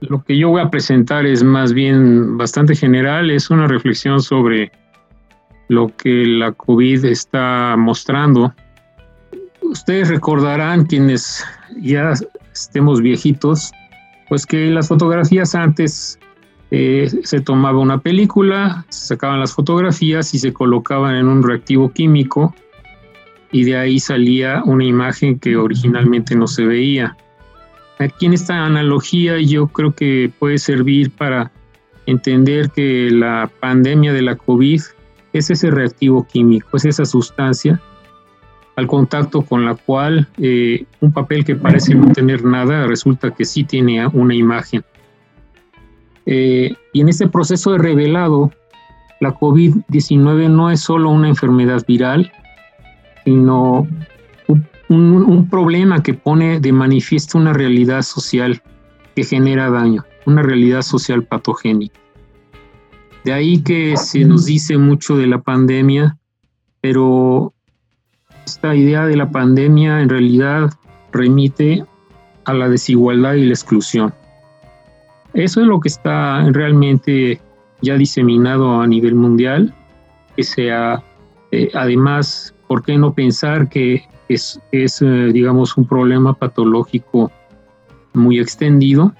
Lo 0.00 0.22
que 0.22 0.36
yo 0.36 0.50
voy 0.50 0.60
a 0.60 0.70
presentar 0.70 1.26
es 1.26 1.42
más 1.42 1.72
bien 1.72 2.36
bastante 2.36 2.74
general, 2.74 3.30
es 3.30 3.50
una 3.50 3.66
reflexión 3.66 4.20
sobre 4.20 4.70
lo 5.68 5.94
que 5.96 6.24
la 6.26 6.52
COVID 6.52 7.04
está 7.04 7.74
mostrando. 7.76 8.54
Ustedes 9.62 10.08
recordarán, 10.08 10.86
quienes 10.86 11.44
ya 11.80 12.12
estemos 12.52 13.00
viejitos, 13.00 13.72
pues 14.28 14.46
que 14.46 14.70
las 14.70 14.88
fotografías 14.88 15.54
antes 15.54 16.18
eh, 16.70 17.08
se 17.22 17.40
tomaba 17.40 17.78
una 17.78 17.98
película, 17.98 18.84
se 18.88 19.08
sacaban 19.08 19.40
las 19.40 19.54
fotografías 19.54 20.34
y 20.34 20.38
se 20.38 20.52
colocaban 20.52 21.16
en 21.16 21.28
un 21.28 21.42
reactivo 21.42 21.90
químico 21.90 22.54
y 23.52 23.64
de 23.64 23.76
ahí 23.76 24.00
salía 24.00 24.62
una 24.64 24.84
imagen 24.84 25.38
que 25.38 25.56
originalmente 25.56 26.34
no 26.34 26.46
se 26.46 26.64
veía. 26.64 27.16
Aquí 27.98 28.26
en 28.26 28.34
esta 28.34 28.64
analogía 28.64 29.40
yo 29.40 29.68
creo 29.68 29.94
que 29.94 30.30
puede 30.38 30.58
servir 30.58 31.10
para 31.10 31.50
entender 32.06 32.70
que 32.70 33.10
la 33.10 33.50
pandemia 33.60 34.12
de 34.12 34.22
la 34.22 34.36
COVID 34.36 34.82
es 35.38 35.50
ese 35.50 35.70
reactivo 35.70 36.26
químico, 36.26 36.76
es 36.76 36.84
esa 36.84 37.04
sustancia 37.04 37.80
al 38.76 38.86
contacto 38.86 39.42
con 39.42 39.64
la 39.64 39.74
cual 39.74 40.28
eh, 40.36 40.84
un 41.00 41.10
papel 41.12 41.44
que 41.44 41.56
parece 41.56 41.94
no 41.94 42.12
tener 42.12 42.44
nada 42.44 42.86
resulta 42.86 43.30
que 43.30 43.44
sí 43.44 43.64
tiene 43.64 44.06
una 44.06 44.34
imagen. 44.34 44.84
Eh, 46.26 46.74
y 46.92 47.00
en 47.00 47.08
este 47.08 47.28
proceso 47.28 47.72
de 47.72 47.78
revelado, 47.78 48.52
la 49.20 49.34
COVID-19 49.34 50.50
no 50.50 50.70
es 50.70 50.80
solo 50.80 51.08
una 51.08 51.28
enfermedad 51.28 51.82
viral, 51.86 52.30
sino 53.24 53.88
un 54.88 55.48
problema 55.50 56.02
que 56.02 56.14
pone 56.14 56.60
de 56.60 56.72
manifiesto 56.72 57.38
una 57.38 57.52
realidad 57.52 58.02
social 58.02 58.62
que 59.16 59.24
genera 59.24 59.70
daño, 59.70 60.04
una 60.26 60.42
realidad 60.42 60.82
social 60.82 61.24
patogénica. 61.24 61.98
De 63.26 63.32
ahí 63.32 63.60
que 63.60 63.96
se 63.96 64.24
nos 64.24 64.46
dice 64.46 64.78
mucho 64.78 65.16
de 65.16 65.26
la 65.26 65.40
pandemia, 65.40 66.16
pero 66.80 67.52
esta 68.44 68.72
idea 68.72 69.04
de 69.04 69.16
la 69.16 69.28
pandemia 69.32 70.00
en 70.00 70.08
realidad 70.08 70.70
remite 71.10 71.84
a 72.44 72.54
la 72.54 72.68
desigualdad 72.68 73.34
y 73.34 73.46
la 73.46 73.52
exclusión. 73.52 74.14
Eso 75.34 75.60
es 75.60 75.66
lo 75.66 75.80
que 75.80 75.88
está 75.88 76.48
realmente 76.52 77.40
ya 77.82 77.96
diseminado 77.96 78.80
a 78.80 78.86
nivel 78.86 79.16
mundial, 79.16 79.74
que 80.36 80.44
sea, 80.44 81.02
eh, 81.50 81.68
además, 81.74 82.54
¿por 82.68 82.84
qué 82.84 82.96
no 82.96 83.12
pensar 83.12 83.68
que 83.68 84.04
es, 84.28 84.60
es 84.70 85.02
eh, 85.02 85.32
digamos, 85.32 85.76
un 85.76 85.88
problema 85.88 86.32
patológico 86.32 87.32
muy 88.14 88.38
extendido 88.38 89.12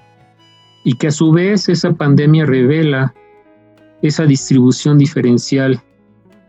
y 0.85 0.93
que 0.93 1.07
a 1.07 1.11
su 1.11 1.33
vez 1.33 1.67
esa 1.67 1.91
pandemia 1.91 2.45
revela 2.45 3.13
esa 4.01 4.25
distribución 4.25 4.97
diferencial 4.97 5.81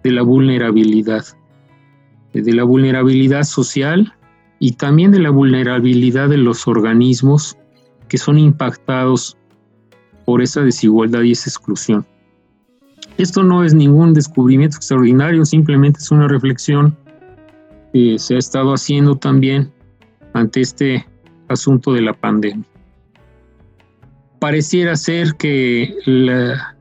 de 0.04 0.12
la 0.12 0.22
vulnerabilidad, 0.22 1.24
de 2.32 2.52
la 2.52 2.64
vulnerabilidad 2.64 3.44
social 3.44 4.14
y 4.58 4.72
también 4.72 5.10
de 5.10 5.20
la 5.20 5.30
vulnerabilidad 5.30 6.28
de 6.28 6.38
los 6.38 6.66
organismos 6.66 7.56
que 8.08 8.18
son 8.18 8.38
impactados 8.38 9.36
por 10.24 10.42
esa 10.42 10.62
desigualdad 10.62 11.22
y 11.22 11.32
esa 11.32 11.50
exclusión. 11.50 12.06
Esto 13.16 13.42
no 13.42 13.64
es 13.64 13.74
ningún 13.74 14.14
descubrimiento 14.14 14.76
extraordinario, 14.76 15.44
simplemente 15.44 15.98
es 15.98 16.10
una 16.10 16.28
reflexión 16.28 16.96
que 17.92 18.18
se 18.18 18.36
ha 18.36 18.38
estado 18.38 18.72
haciendo 18.72 19.16
también 19.16 19.72
ante 20.34 20.60
este 20.60 21.06
asunto 21.48 21.92
de 21.92 22.02
la 22.02 22.12
pandemia. 22.12 22.64
Pareciera 24.38 24.94
ser 24.94 25.34
que 25.34 25.96
la, 26.06 26.76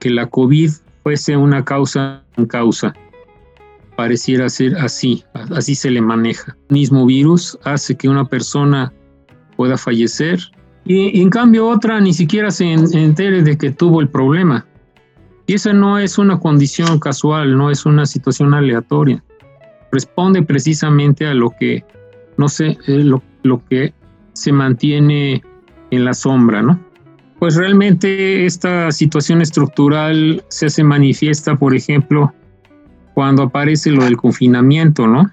que 0.00 0.10
la 0.10 0.26
COVID 0.26 0.70
fuese 1.04 1.36
una 1.36 1.64
causa 1.64 2.24
en 2.36 2.46
causa. 2.46 2.94
Pareciera 3.96 4.48
ser 4.48 4.76
así, 4.76 5.24
así 5.54 5.74
se 5.74 5.90
le 5.90 6.00
maneja. 6.00 6.56
El 6.70 6.74
mismo 6.74 7.06
virus 7.06 7.58
hace 7.64 7.96
que 7.96 8.08
una 8.08 8.24
persona 8.24 8.92
pueda 9.56 9.76
fallecer 9.76 10.40
y, 10.84 11.20
en 11.20 11.30
cambio 11.30 11.68
otra 11.68 12.00
ni 12.00 12.14
siquiera 12.14 12.50
se 12.50 12.72
entere 12.72 13.42
de 13.42 13.56
que 13.56 13.70
tuvo 13.70 14.00
el 14.00 14.08
problema. 14.08 14.66
Y 15.46 15.54
esa 15.54 15.72
no 15.72 15.98
es 15.98 16.16
una 16.16 16.38
condición 16.38 16.98
casual, 16.98 17.56
no 17.56 17.70
es 17.70 17.84
una 17.84 18.06
situación 18.06 18.54
aleatoria. 18.54 19.22
Responde 19.92 20.42
precisamente 20.42 21.26
a 21.26 21.34
lo 21.34 21.50
que 21.50 21.84
no 22.40 22.48
sé, 22.48 22.78
eh, 22.86 23.04
lo, 23.04 23.22
lo 23.42 23.62
que 23.66 23.92
se 24.32 24.50
mantiene 24.50 25.42
en 25.90 26.04
la 26.06 26.14
sombra, 26.14 26.62
¿no? 26.62 26.80
Pues 27.40 27.56
realmente 27.56 28.46
esta 28.46 28.92
situación 28.92 29.42
estructural 29.42 30.44
se 30.48 30.66
hace 30.66 30.84
manifiesta, 30.84 31.56
por 31.56 31.74
ejemplo, 31.74 32.32
cuando 33.14 33.42
aparece 33.42 33.90
lo 33.90 34.04
del 34.04 34.16
confinamiento, 34.16 35.08
¿no? 35.08 35.32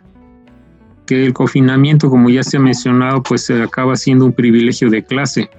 que 1.07 1.25
el 1.25 1.33
confinamiento, 1.33 2.09
como 2.09 2.29
ya 2.29 2.43
se 2.43 2.57
ha 2.57 2.59
mencionado, 2.59 3.23
pues 3.23 3.49
acaba 3.49 3.95
siendo 3.95 4.25
un 4.25 4.33
privilegio 4.33 4.89
de 4.89 5.03
clase, 5.03 5.49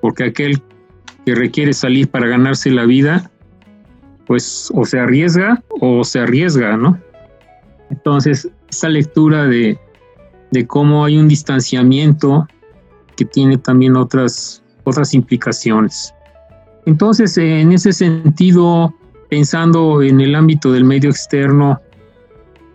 porque 0.00 0.24
aquel 0.24 0.62
que 1.24 1.34
requiere 1.34 1.72
salir 1.72 2.08
para 2.08 2.28
ganarse 2.28 2.70
la 2.70 2.84
vida, 2.84 3.28
pues 4.26 4.70
o 4.74 4.84
se 4.84 5.00
arriesga 5.00 5.62
o 5.80 6.04
se 6.04 6.20
arriesga, 6.20 6.76
¿no? 6.76 7.00
Entonces, 7.90 8.48
esa 8.68 8.88
lectura 8.90 9.46
de, 9.46 9.78
de 10.50 10.66
cómo 10.66 11.04
hay 11.04 11.16
un 11.16 11.26
distanciamiento 11.26 12.46
que 13.16 13.24
tiene 13.24 13.56
también 13.56 13.96
otras, 13.96 14.62
otras 14.86 15.14
implicaciones. 15.14 16.14
Entonces, 16.86 17.36
en 17.36 17.72
ese 17.72 17.92
sentido, 17.92 18.94
pensando 19.28 20.02
en 20.02 20.20
el 20.20 20.34
ámbito 20.36 20.72
del 20.72 20.84
medio 20.84 21.10
externo, 21.10 21.80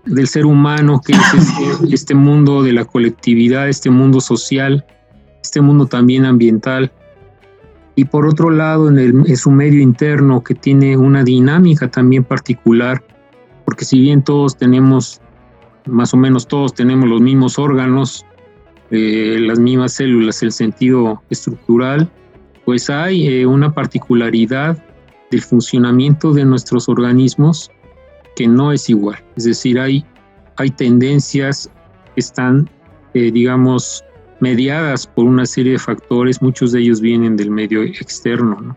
del 0.06 0.28
ser 0.28 0.46
humano, 0.46 1.02
que 1.06 1.14
es 1.14 1.34
este, 1.34 1.86
este, 1.94 2.16
mundo 2.16 2.64
de 2.64 2.74
la 2.74 2.86
colectividad, 2.86 3.70
este 3.70 3.90
mundo 3.90 4.20
social, 4.20 4.86
este 5.42 5.62
mundo 5.62 5.86
también 5.86 6.26
ambiental, 6.26 6.92
y 7.96 8.06
por 8.06 8.28
otro 8.28 8.50
lado 8.50 8.90
en, 8.90 8.98
el, 8.98 9.24
en 9.26 9.38
su 9.38 9.50
medio 9.50 9.82
interno, 9.82 10.44
que 10.44 10.56
tiene 10.56 10.98
una 10.98 11.24
dinámica 11.24 11.90
también 11.90 12.26
particular, 12.26 13.02
porque 13.64 13.86
si 13.86 14.02
bien 14.02 14.22
todos 14.22 14.58
tenemos, 14.58 15.22
más 15.86 16.14
o 16.14 16.18
menos 16.18 16.48
todos 16.48 16.74
tenemos 16.74 17.08
los 17.08 17.22
mismos 17.22 17.58
órganos, 17.58 18.26
eh, 18.92 19.38
las 19.40 19.58
mismas 19.58 19.94
células, 19.94 20.44
el 20.44 20.52
sentido 20.52 21.22
estructural, 21.30 22.12
pues 22.66 22.90
hay 22.90 23.28
eh, 23.28 23.46
una 23.46 23.74
particularidad 23.74 24.84
del 25.32 25.42
funcionamiento 25.42 26.34
de 26.34 26.44
nuestros 26.44 26.90
organismos 26.90 27.72
que 28.36 28.48
no 28.48 28.72
es 28.72 28.90
igual. 28.90 29.18
Es 29.38 29.46
decir, 29.46 29.80
hay, 29.80 30.06
hay 30.58 30.70
tendencias 30.72 31.70
que 32.14 32.20
están, 32.20 32.70
eh, 33.14 33.32
digamos, 33.32 34.04
mediadas 34.42 35.08
por 35.08 35.26
una 35.26 35.46
serie 35.46 35.74
de 35.74 35.80
factores, 35.80 36.42
muchos 36.42 36.74
de 36.74 36.82
ellos 36.82 37.00
vienen 37.00 37.38
del 37.38 37.50
medio 37.50 37.84
externo. 37.84 38.76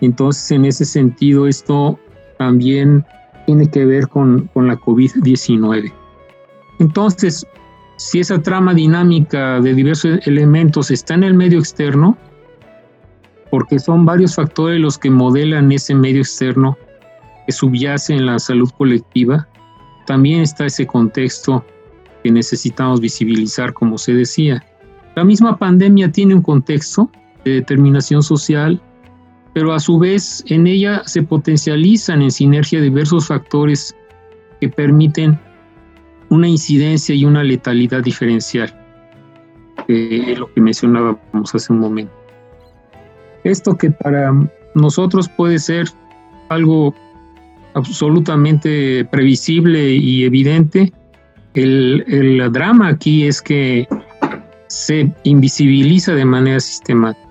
Entonces, 0.00 0.50
en 0.52 0.66
ese 0.66 0.84
sentido, 0.84 1.48
esto 1.48 1.98
también 2.38 3.04
tiene 3.46 3.68
que 3.68 3.84
ver 3.86 4.06
con, 4.08 4.48
con 4.54 4.68
la 4.68 4.76
COVID-19. 4.76 5.92
Entonces, 6.78 7.46
si 7.96 8.20
esa 8.20 8.40
trama 8.40 8.74
dinámica 8.74 9.60
de 9.60 9.74
diversos 9.74 10.26
elementos 10.26 10.90
está 10.90 11.14
en 11.14 11.24
el 11.24 11.34
medio 11.34 11.58
externo, 11.58 12.16
porque 13.50 13.78
son 13.78 14.04
varios 14.04 14.34
factores 14.34 14.80
los 14.80 14.98
que 14.98 15.10
modelan 15.10 15.72
ese 15.72 15.94
medio 15.94 16.20
externo 16.20 16.76
que 17.46 17.52
subyace 17.52 18.12
en 18.12 18.26
la 18.26 18.38
salud 18.38 18.70
colectiva, 18.76 19.48
también 20.06 20.42
está 20.42 20.66
ese 20.66 20.86
contexto 20.86 21.64
que 22.22 22.30
necesitamos 22.30 23.00
visibilizar, 23.00 23.72
como 23.72 23.98
se 23.98 24.14
decía. 24.14 24.64
La 25.14 25.24
misma 25.24 25.56
pandemia 25.56 26.12
tiene 26.12 26.34
un 26.34 26.42
contexto 26.42 27.10
de 27.44 27.52
determinación 27.52 28.22
social, 28.22 28.80
pero 29.54 29.72
a 29.72 29.80
su 29.80 29.98
vez 29.98 30.44
en 30.48 30.66
ella 30.66 31.02
se 31.06 31.22
potencializan 31.22 32.20
en 32.20 32.30
sinergia 32.30 32.80
diversos 32.80 33.28
factores 33.28 33.96
que 34.60 34.68
permiten 34.68 35.38
una 36.28 36.48
incidencia 36.48 37.14
y 37.14 37.24
una 37.24 37.42
letalidad 37.42 38.02
diferencial, 38.02 38.74
lo 39.88 40.52
que 40.52 40.60
mencionábamos 40.60 41.54
hace 41.54 41.72
un 41.72 41.80
momento. 41.80 42.12
Esto 43.44 43.76
que 43.76 43.90
para 43.90 44.32
nosotros 44.74 45.28
puede 45.28 45.58
ser 45.58 45.86
algo 46.48 46.94
absolutamente 47.74 49.04
previsible 49.04 49.90
y 49.92 50.24
evidente, 50.24 50.92
el, 51.54 52.04
el 52.08 52.52
drama 52.52 52.88
aquí 52.88 53.26
es 53.26 53.40
que 53.40 53.86
se 54.68 55.12
invisibiliza 55.24 56.14
de 56.14 56.24
manera 56.24 56.60
sistemática. 56.60 57.26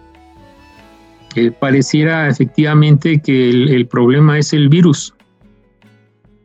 pareciera 1.60 2.30
efectivamente 2.30 3.19
que 3.19 3.50
el, 3.50 3.69
el, 3.69 3.88
problema 3.88 4.38
es 4.38 4.54
el 4.54 4.69
virus. 4.69 5.13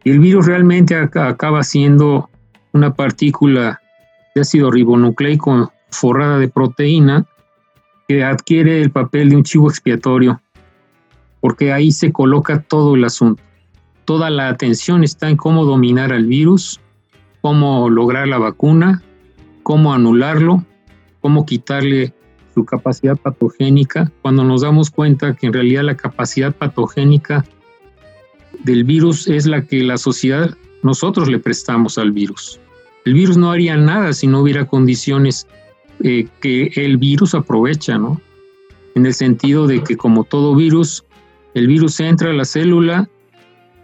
El 0.04 0.18
virus 0.18 0.46
realmente 0.46 0.94
acaba 0.96 1.62
siendo 1.62 2.29
una 2.72 2.94
partícula 2.94 3.80
de 4.34 4.40
ácido 4.40 4.70
ribonucleico 4.70 5.72
forrada 5.90 6.38
de 6.38 6.48
proteína 6.48 7.26
que 8.08 8.24
adquiere 8.24 8.80
el 8.80 8.90
papel 8.90 9.30
de 9.30 9.36
un 9.36 9.44
chivo 9.44 9.68
expiatorio, 9.68 10.40
porque 11.40 11.72
ahí 11.72 11.92
se 11.92 12.12
coloca 12.12 12.62
todo 12.62 12.94
el 12.94 13.04
asunto. 13.04 13.42
Toda 14.04 14.30
la 14.30 14.48
atención 14.48 15.04
está 15.04 15.30
en 15.30 15.36
cómo 15.36 15.64
dominar 15.64 16.12
al 16.12 16.26
virus, 16.26 16.80
cómo 17.40 17.88
lograr 17.88 18.28
la 18.28 18.38
vacuna, 18.38 19.02
cómo 19.62 19.94
anularlo, 19.94 20.64
cómo 21.20 21.46
quitarle 21.46 22.12
su 22.54 22.64
capacidad 22.64 23.16
patogénica, 23.16 24.10
cuando 24.22 24.42
nos 24.42 24.62
damos 24.62 24.90
cuenta 24.90 25.34
que 25.34 25.46
en 25.46 25.52
realidad 25.52 25.84
la 25.84 25.96
capacidad 25.96 26.52
patogénica 26.52 27.44
del 28.64 28.84
virus 28.84 29.28
es 29.28 29.46
la 29.46 29.62
que 29.62 29.82
la 29.84 29.96
sociedad 29.96 30.56
nosotros 30.82 31.28
le 31.28 31.38
prestamos 31.38 31.98
al 31.98 32.12
virus. 32.12 32.58
El 33.04 33.14
virus 33.14 33.36
no 33.36 33.50
haría 33.50 33.76
nada 33.76 34.12
si 34.12 34.26
no 34.26 34.40
hubiera 34.40 34.66
condiciones 34.66 35.46
eh, 36.02 36.26
que 36.40 36.70
el 36.76 36.96
virus 36.96 37.34
aprovecha, 37.34 37.98
¿no? 37.98 38.20
En 38.94 39.06
el 39.06 39.14
sentido 39.14 39.66
de 39.66 39.82
que 39.82 39.96
como 39.96 40.24
todo 40.24 40.54
virus, 40.54 41.04
el 41.54 41.66
virus 41.66 42.00
entra 42.00 42.30
a 42.30 42.34
la 42.34 42.44
célula 42.44 43.08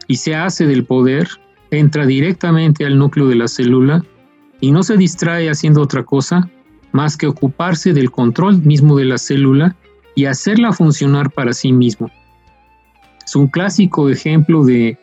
y 0.09 0.17
se 0.17 0.35
hace 0.35 0.67
del 0.67 0.85
poder, 0.85 1.29
entra 1.71 2.07
directamente 2.07 2.85
al 2.85 2.99
núcleo 2.99 3.29
de 3.29 3.37
la 3.37 3.49
célula 3.49 4.05
y 4.61 4.71
no 4.71 4.83
se 4.83 4.97
distrae 4.97 5.51
haciendo 5.51 5.83
otra 5.83 6.05
cosa 6.05 6.49
más 6.93 7.17
que 7.17 7.27
ocuparse 7.27 7.93
del 7.93 8.11
control 8.11 8.63
mismo 8.63 8.97
de 8.97 9.05
la 9.05 9.19
célula 9.19 9.77
y 10.15 10.25
hacerla 10.25 10.73
funcionar 10.73 11.31
para 11.31 11.53
sí 11.53 11.73
mismo. 11.73 12.11
Es 13.25 13.37
un 13.37 13.49
clásico 13.49 14.09
ejemplo 14.09 14.65
de 14.65 14.99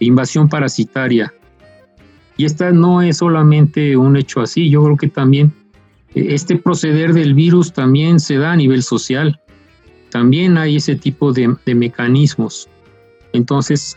invasión 0.00 0.48
parasitaria. 0.48 1.32
Y 2.36 2.44
esta 2.44 2.72
no 2.72 3.02
es 3.02 3.18
solamente 3.18 3.96
un 3.96 4.16
hecho 4.16 4.40
así, 4.40 4.70
yo 4.70 4.82
creo 4.84 4.96
que 4.96 5.08
también 5.08 5.52
eh, 6.14 6.28
este 6.30 6.56
proceder 6.56 7.12
del 7.12 7.34
virus 7.34 7.72
también 7.72 8.20
se 8.20 8.36
da 8.36 8.52
a 8.52 8.56
nivel 8.56 8.82
social. 8.82 9.40
También 10.10 10.58
hay 10.58 10.76
ese 10.76 10.96
tipo 10.96 11.32
de, 11.32 11.54
mecanismos. 11.66 12.68
Entonces, 13.32 13.96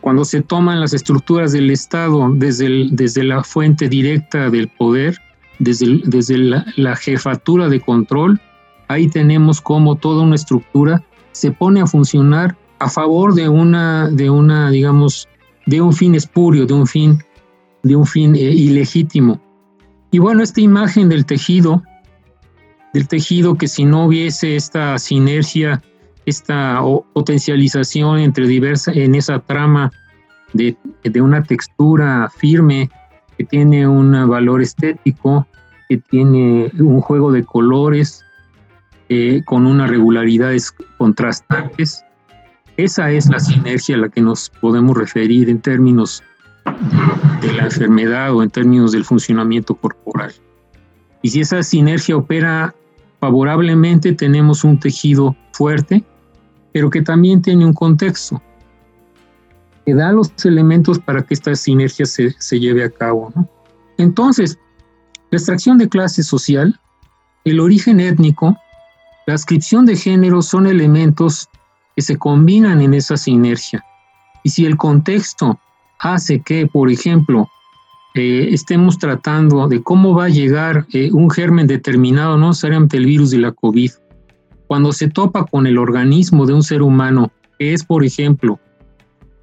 cuando 0.00 0.24
se 0.24 0.42
toman 0.42 0.80
las 0.80 0.92
estructuras 0.92 1.52
del 1.52 1.70
Estado 1.70 2.32
desde, 2.34 2.88
desde 2.90 3.22
la 3.22 3.44
fuente 3.44 3.88
directa 3.88 4.50
del 4.50 4.68
poder, 4.68 5.18
desde, 5.60 6.00
desde 6.04 6.38
la, 6.38 6.96
jefatura 6.96 7.68
de 7.68 7.80
control, 7.80 8.40
ahí 8.88 9.08
tenemos 9.08 9.60
como 9.60 9.94
toda 9.96 10.22
una 10.22 10.34
estructura 10.34 11.04
se 11.32 11.52
pone 11.52 11.80
a 11.80 11.86
funcionar 11.86 12.56
a 12.80 12.88
favor 12.88 13.34
de 13.34 13.48
una, 13.48 14.10
de 14.10 14.30
una, 14.30 14.70
digamos, 14.70 15.28
de 15.66 15.80
un 15.80 15.92
fin 15.92 16.14
espurio, 16.14 16.66
de 16.66 16.74
un 16.74 16.86
fin, 16.86 17.22
de 17.82 17.94
un 17.94 18.06
fin 18.06 18.34
eh, 18.34 18.40
ilegítimo. 18.40 19.40
Y 20.10 20.18
bueno, 20.18 20.42
esta 20.42 20.60
imagen 20.60 21.08
del 21.08 21.24
tejido, 21.24 21.82
del 22.92 23.06
tejido 23.06 23.56
que 23.56 23.68
si 23.68 23.84
no 23.84 24.06
hubiese 24.06 24.56
esta 24.56 24.98
sinergia, 24.98 25.82
esta 26.26 26.80
potencialización 27.12 28.18
entre 28.18 28.48
diversas, 28.48 28.96
en 28.96 29.14
esa 29.14 29.38
trama 29.38 29.92
de, 30.52 30.76
de 31.04 31.22
una 31.22 31.42
textura 31.44 32.28
firme 32.36 32.90
que 33.38 33.44
tiene 33.44 33.86
un 33.86 34.12
valor 34.28 34.62
estético, 34.62 35.46
que 35.88 35.98
tiene 35.98 36.70
un 36.78 37.00
juego 37.00 37.30
de 37.30 37.44
colores 37.44 38.24
eh, 39.08 39.42
con 39.44 39.66
unas 39.66 39.90
regularidades 39.90 40.72
contrastantes. 40.98 42.04
Esa 42.80 43.10
es 43.10 43.28
la 43.28 43.38
sinergia 43.38 43.94
a 43.94 43.98
la 43.98 44.08
que 44.08 44.22
nos 44.22 44.48
podemos 44.48 44.96
referir 44.96 45.50
en 45.50 45.60
términos 45.60 46.22
de 47.42 47.52
la 47.52 47.64
enfermedad 47.64 48.34
o 48.34 48.42
en 48.42 48.48
términos 48.48 48.92
del 48.92 49.04
funcionamiento 49.04 49.74
corporal. 49.74 50.32
Y 51.20 51.28
si 51.28 51.42
esa 51.42 51.62
sinergia 51.62 52.16
opera 52.16 52.74
favorablemente, 53.20 54.14
tenemos 54.14 54.64
un 54.64 54.80
tejido 54.80 55.36
fuerte, 55.52 56.02
pero 56.72 56.88
que 56.88 57.02
también 57.02 57.42
tiene 57.42 57.66
un 57.66 57.74
contexto 57.74 58.40
que 59.84 59.94
da 59.94 60.10
los 60.12 60.32
elementos 60.46 60.98
para 60.98 61.20
que 61.20 61.34
esta 61.34 61.54
sinergia 61.56 62.06
se, 62.06 62.34
se 62.38 62.58
lleve 62.58 62.82
a 62.82 62.88
cabo. 62.88 63.30
Entonces, 63.98 64.58
la 65.30 65.36
extracción 65.36 65.76
de 65.76 65.90
clase 65.90 66.22
social, 66.22 66.80
el 67.44 67.60
origen 67.60 68.00
étnico, 68.00 68.56
la 69.26 69.34
ascripción 69.34 69.84
de 69.84 69.96
género 69.96 70.40
son 70.40 70.66
elementos 70.66 71.50
que 72.00 72.04
se 72.04 72.16
combinan 72.16 72.80
en 72.80 72.94
esa 72.94 73.18
sinergia. 73.18 73.84
Y 74.42 74.48
si 74.48 74.64
el 74.64 74.78
contexto 74.78 75.60
hace 75.98 76.40
que, 76.40 76.66
por 76.66 76.90
ejemplo, 76.90 77.46
eh, 78.14 78.48
estemos 78.52 78.98
tratando 78.98 79.68
de 79.68 79.82
cómo 79.82 80.14
va 80.14 80.24
a 80.24 80.28
llegar 80.30 80.86
eh, 80.94 81.10
un 81.12 81.28
germen 81.28 81.66
determinado, 81.66 82.38
no 82.38 82.48
necesariamente 82.48 82.96
el 82.96 83.04
virus 83.04 83.32
de 83.32 83.38
la 83.40 83.52
COVID, 83.52 83.90
cuando 84.66 84.94
se 84.94 85.08
topa 85.10 85.44
con 85.44 85.66
el 85.66 85.76
organismo 85.76 86.46
de 86.46 86.54
un 86.54 86.62
ser 86.62 86.80
humano, 86.80 87.30
que 87.58 87.74
es, 87.74 87.84
por 87.84 88.02
ejemplo, 88.02 88.58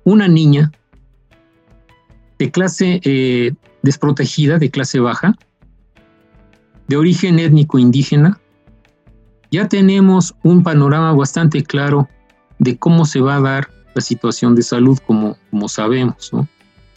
una 0.04 0.28
niña 0.28 0.72
de 2.40 2.50
clase, 2.50 3.02
eh, 3.04 3.54
desprotegida 3.84 4.58
de 4.58 4.72
clase 4.72 5.00
baja, 5.00 5.36
de 6.88 6.98
origen 6.98 7.38
étnico 7.38 7.78
indígena, 7.78 8.40
ya 9.52 9.68
tenemos 9.68 10.34
un 10.42 10.64
panorama 10.64 11.14
bastante 11.14 11.62
claro 11.62 12.10
de 12.60 12.78
cómo 12.78 13.06
se 13.06 13.22
va 13.22 13.36
a 13.36 13.42
dar 13.42 13.70
la 13.94 14.02
situación 14.02 14.56
de 14.56 14.62
salud, 14.62 14.98
como, 15.06 15.38
como 15.50 15.68
sabemos. 15.68 16.32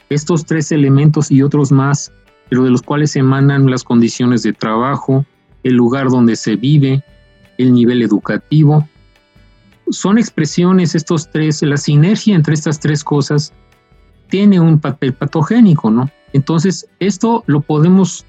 Estos 0.08 0.44
tres 0.44 0.72
elementos 0.72 1.30
y 1.30 1.42
otros 1.42 1.72
más, 1.72 2.12
pero 2.48 2.64
de 2.64 2.70
los 2.70 2.82
cuales 2.82 3.16
emanan 3.16 3.70
las 3.70 3.84
condiciones 3.84 4.42
de 4.42 4.52
trabajo, 4.52 5.24
el 5.62 5.74
lugar 5.74 6.08
donde 6.08 6.36
se 6.36 6.56
vive, 6.56 7.02
el 7.58 7.72
nivel 7.72 8.02
educativo, 8.02 8.88
son 9.90 10.18
expresiones 10.18 10.94
estos 10.94 11.30
tres, 11.30 11.62
la 11.62 11.76
sinergia 11.76 12.34
entre 12.34 12.54
estas 12.54 12.78
tres 12.80 13.02
cosas 13.02 13.52
tiene 14.28 14.60
un 14.60 14.78
papel 14.78 15.12
patogénico, 15.12 15.90
¿no? 15.90 16.10
Entonces, 16.32 16.86
esto 17.00 17.42
lo 17.46 17.60
podemos, 17.60 18.24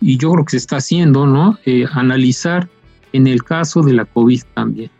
y 0.00 0.16
yo 0.16 0.32
creo 0.32 0.44
que 0.44 0.52
se 0.52 0.56
está 0.58 0.76
haciendo, 0.76 1.26
¿no? 1.26 1.58
Eh, 1.66 1.84
analizar 1.92 2.68
en 3.12 3.26
el 3.26 3.42
caso 3.42 3.82
de 3.82 3.92
la 3.92 4.04
COVID 4.04 4.42
también. 4.54 4.90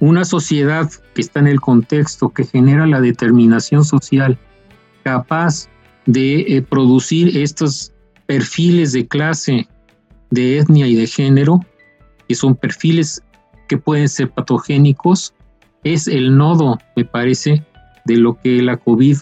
Una 0.00 0.24
sociedad 0.24 0.90
que 1.14 1.22
está 1.22 1.40
en 1.40 1.46
el 1.46 1.60
contexto, 1.60 2.30
que 2.30 2.44
genera 2.44 2.86
la 2.86 3.00
determinación 3.00 3.84
social, 3.84 4.38
capaz 5.04 5.68
de 6.06 6.40
eh, 6.40 6.62
producir 6.62 7.36
estos 7.36 7.92
perfiles 8.26 8.92
de 8.92 9.06
clase, 9.06 9.68
de 10.30 10.58
etnia 10.58 10.86
y 10.86 10.94
de 10.94 11.06
género, 11.06 11.60
que 12.28 12.34
son 12.34 12.54
perfiles 12.54 13.22
que 13.68 13.78
pueden 13.78 14.08
ser 14.08 14.30
patogénicos, 14.30 15.34
es 15.84 16.08
el 16.08 16.36
nodo, 16.36 16.78
me 16.96 17.04
parece, 17.04 17.64
de 18.04 18.16
lo 18.16 18.34
que 18.40 18.62
la 18.62 18.76
COVID 18.76 19.18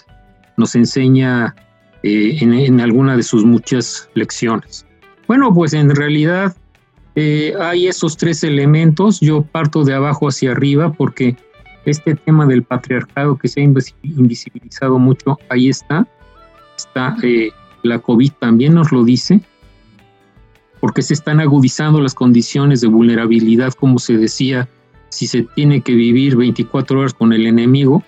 nos 0.57 0.75
enseña 0.75 1.55
eh, 2.03 2.39
en, 2.41 2.81
alguna 2.81 3.17
de 3.17 3.23
sus 3.23 3.45
muchas 3.45 4.09
lecciones. 4.15 4.87
Bueno, 5.27 5.53
pues 5.55 5.73
en 5.73 5.95
realidad 5.95 6.55
eh, 7.17 7.55
hay 7.61 7.87
esos 7.87 8.17
tres 8.17 8.43
elementos. 8.45 9.21
Yo 9.21 9.43
parto 9.43 9.85
de 9.85 9.95
abajo 9.95 10.29
hacia 10.29 10.53
arriba 10.53 10.93
porque 10.93 11.37
este 11.85 12.15
tema 12.15 12.47
del 12.47 12.63
patriarcado 12.63 13.37
que 13.37 13.49
se 13.49 13.61
ha 13.61 13.65
invisibilizado 13.65 14.99
mucho, 14.99 15.39
ahí 15.49 15.69
está. 15.69 16.07
Está 16.77 17.17
eh, 17.23 17.51
la 17.83 17.99
COVID 17.99 18.33
también 18.41 18.75
nos 18.75 18.91
lo 18.91 19.05
dice, 19.05 19.41
porque 20.81 21.03
se 21.03 21.15
están 21.15 21.41
agudizando 21.41 22.01
las 22.01 22.15
condiciones 22.15 22.81
de 22.81 22.89
vulnerabilidad, 22.89 23.73
como 23.75 23.99
se 23.99 24.17
decía, 24.17 24.69
si 25.11 25.27
se 25.27 25.43
tiene 25.55 25.83
que 25.83 25.95
vivir 25.95 26.37
24 26.37 26.99
horas 26.99 27.15
con 27.15 27.33
el 27.33 27.47
enemigo, 27.47 28.03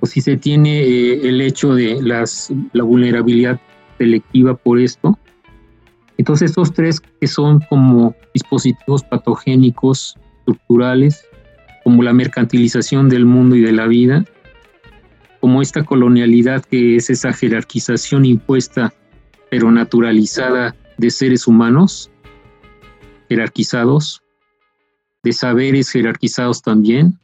o 0.00 0.06
si 0.06 0.20
se 0.20 0.36
tiene 0.36 0.82
eh, 0.82 1.28
el 1.28 1.40
hecho 1.40 1.74
de 1.74 2.02
las, 2.02 2.52
la 2.72 2.82
vulnerabilidad 2.82 3.60
selectiva 3.96 4.54
por 4.54 4.78
esto. 4.78 5.18
Entonces 6.16 6.50
estos 6.50 6.72
tres 6.72 7.00
que 7.00 7.26
son 7.26 7.60
como 7.68 8.14
dispositivos 8.32 9.02
patogénicos 9.04 10.16
estructurales, 10.38 11.24
como 11.82 12.02
la 12.02 12.12
mercantilización 12.12 13.08
del 13.08 13.26
mundo 13.26 13.56
y 13.56 13.60
de 13.60 13.72
la 13.72 13.86
vida, 13.86 14.24
como 15.40 15.60
esta 15.60 15.84
colonialidad 15.84 16.64
que 16.64 16.96
es 16.96 17.10
esa 17.10 17.32
jerarquización 17.32 18.24
impuesta 18.24 18.94
pero 19.50 19.70
naturalizada 19.70 20.74
de 20.96 21.10
seres 21.10 21.46
humanos, 21.46 22.10
jerarquizados, 23.28 24.22
de 25.22 25.32
saberes 25.32 25.90
jerarquizados 25.90 26.62
también, 26.62 27.18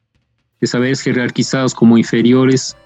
de 0.60 0.66
saberes 0.66 1.00
jerarquizados 1.00 1.74
como 1.74 1.98
inferiores, 1.98 2.76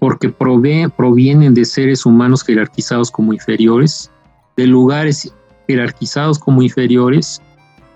porque 0.00 0.28
provienen 0.28 1.54
de 1.54 1.64
seres 1.64 2.06
humanos 2.06 2.42
jerarquizados 2.42 3.10
como 3.10 3.32
inferiores, 3.32 4.10
de 4.58 4.66
lugares 4.66 5.32
jerarquizados 5.66 6.38
como 6.38 6.62
inferiores, 6.62 7.40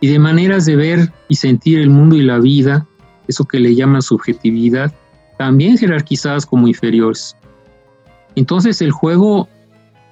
y 0.01 0.07
de 0.09 0.19
maneras 0.19 0.65
de 0.65 0.77
ver 0.77 1.13
y 1.29 1.37
sentir 1.37 1.79
el 1.79 1.91
mundo 1.91 2.17
y 2.17 2.23
la 2.23 2.39
vida, 2.39 2.87
eso 3.29 3.45
que 3.45 3.61
le 3.61 3.75
llaman 3.75 4.01
subjetividad, 4.01 4.93
también 5.39 5.77
jerarquizadas 5.77 6.47
como 6.47 6.69
inferiores. 6.69 7.37
Entonces 8.35 8.81
el 8.81 8.93
juego 8.93 9.49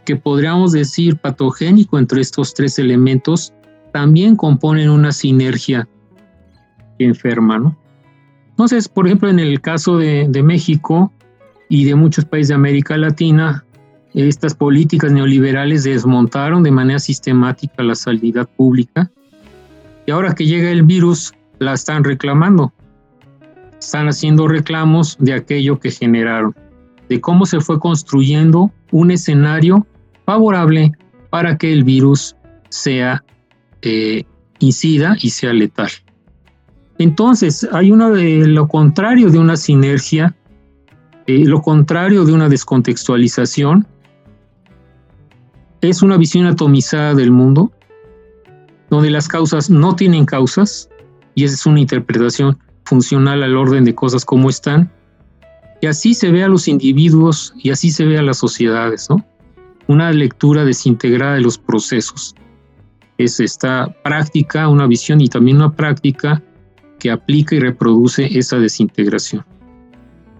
que 0.05 0.17
podríamos 0.17 0.73
decir 0.73 1.17
patogénico 1.17 1.99
entre 1.99 2.21
estos 2.21 2.53
tres 2.53 2.79
elementos 2.79 3.53
también 3.93 4.37
componen 4.37 4.91
una 4.91 5.13
sinergia 5.13 5.89
enferma, 6.99 7.59
¿no? 7.59 7.77
Entonces, 8.51 8.89
por 8.89 9.07
ejemplo, 9.07 9.29
en 9.29 9.39
el 9.39 9.61
caso 9.61 9.99
de, 9.99 10.29
México 10.45 11.13
y 11.69 11.85
de 11.85 11.95
muchos 11.95 12.25
países 12.25 12.49
de 12.49 12.55
América 12.55 12.97
Latina, 12.97 13.65
estas 14.15 14.55
políticas 14.55 15.13
neoliberales 15.13 15.85
desmontaron 15.85 16.63
de 16.63 16.71
manera 16.71 16.99
sistemática 16.99 17.83
la 17.83 17.95
sanidad 17.95 18.49
pública 18.57 19.11
y 20.07 20.11
ahora 20.11 20.35
que 20.35 20.47
llega 20.47 20.71
el 20.71 20.83
virus 20.83 21.33
la 21.59 21.75
están 21.75 22.05
reclamando. 22.05 22.73
Están 23.79 24.09
haciendo 24.09 24.49
reclamos 24.49 25.17
de 25.21 25.35
aquello 25.35 25.79
que 25.79 25.91
generaron, 25.91 26.55
de 27.09 27.21
cómo 27.21 27.47
se 27.47 27.61
fue 27.61 27.79
construyendo 27.79 28.71
un 28.91 29.11
escenario 29.11 29.87
favorable 30.27 30.93
para 31.31 31.57
que 31.57 31.73
el 31.73 31.85
virus 31.85 32.37
sea 32.69 33.25
eh, 33.83 34.25
incida 34.59 35.17
y 35.21 35.31
sea 35.31 35.53
letal. 35.53 35.91
Entonces, 36.99 37.67
hay 37.73 37.91
una 37.93 38.11
de 38.11 38.47
lo 38.47 38.69
contrario 38.69 39.31
de 39.31 39.39
una 39.39 39.57
sinergia, 39.57 40.37
eh, 41.27 41.45
lo 41.47 41.63
contrario 41.63 42.25
de 42.25 42.33
una 42.33 42.49
descontextualización, 42.49 43.87
es 45.89 46.03
una 46.03 46.17
visión 46.17 46.47
atomizada 46.47 47.15
del 47.15 47.31
mundo, 47.31 47.73
donde 48.91 49.11
las 49.11 49.29
causas 49.29 49.71
no 49.71 49.97
tienen 49.97 50.27
causas, 50.27 50.89
y 51.35 51.45
esa 51.45 51.55
es 51.55 51.67
una 51.67 51.81
interpretación 51.81 52.59
funcional 52.85 53.43
al 53.43 53.57
orden 53.57 53.85
de 53.85 53.95
cosas 53.95 54.25
como 54.25 54.51
están, 54.51 54.93
y 55.81 55.87
así 55.87 56.13
se 56.13 56.31
ve 56.31 56.45
a 56.45 56.49
los 56.49 56.69
individuos 56.69 57.55
y 57.57 57.71
así 57.71 57.91
se 57.91 58.05
ve 58.05 58.19
a 58.19 58.23
las 58.23 58.39
sociedades, 58.39 59.09
¿no? 59.09 59.25
Una 59.87 60.13
lectura 60.13 60.65
desintegrada 60.65 61.35
de 61.35 61.41
los 61.41 61.57
procesos. 61.57 62.35
Es 63.17 63.41
esta 63.41 63.95
práctica, 64.05 64.69
una 64.69 64.87
visión 64.87 65.21
y 65.21 65.29
también 65.29 65.57
una 65.57 65.75
práctica 65.75 66.43
que 66.99 67.11
aplica 67.11 67.55
y 67.55 67.61
reproduce 67.61 68.39
esa 68.39 68.59
desintegración. 68.59 69.45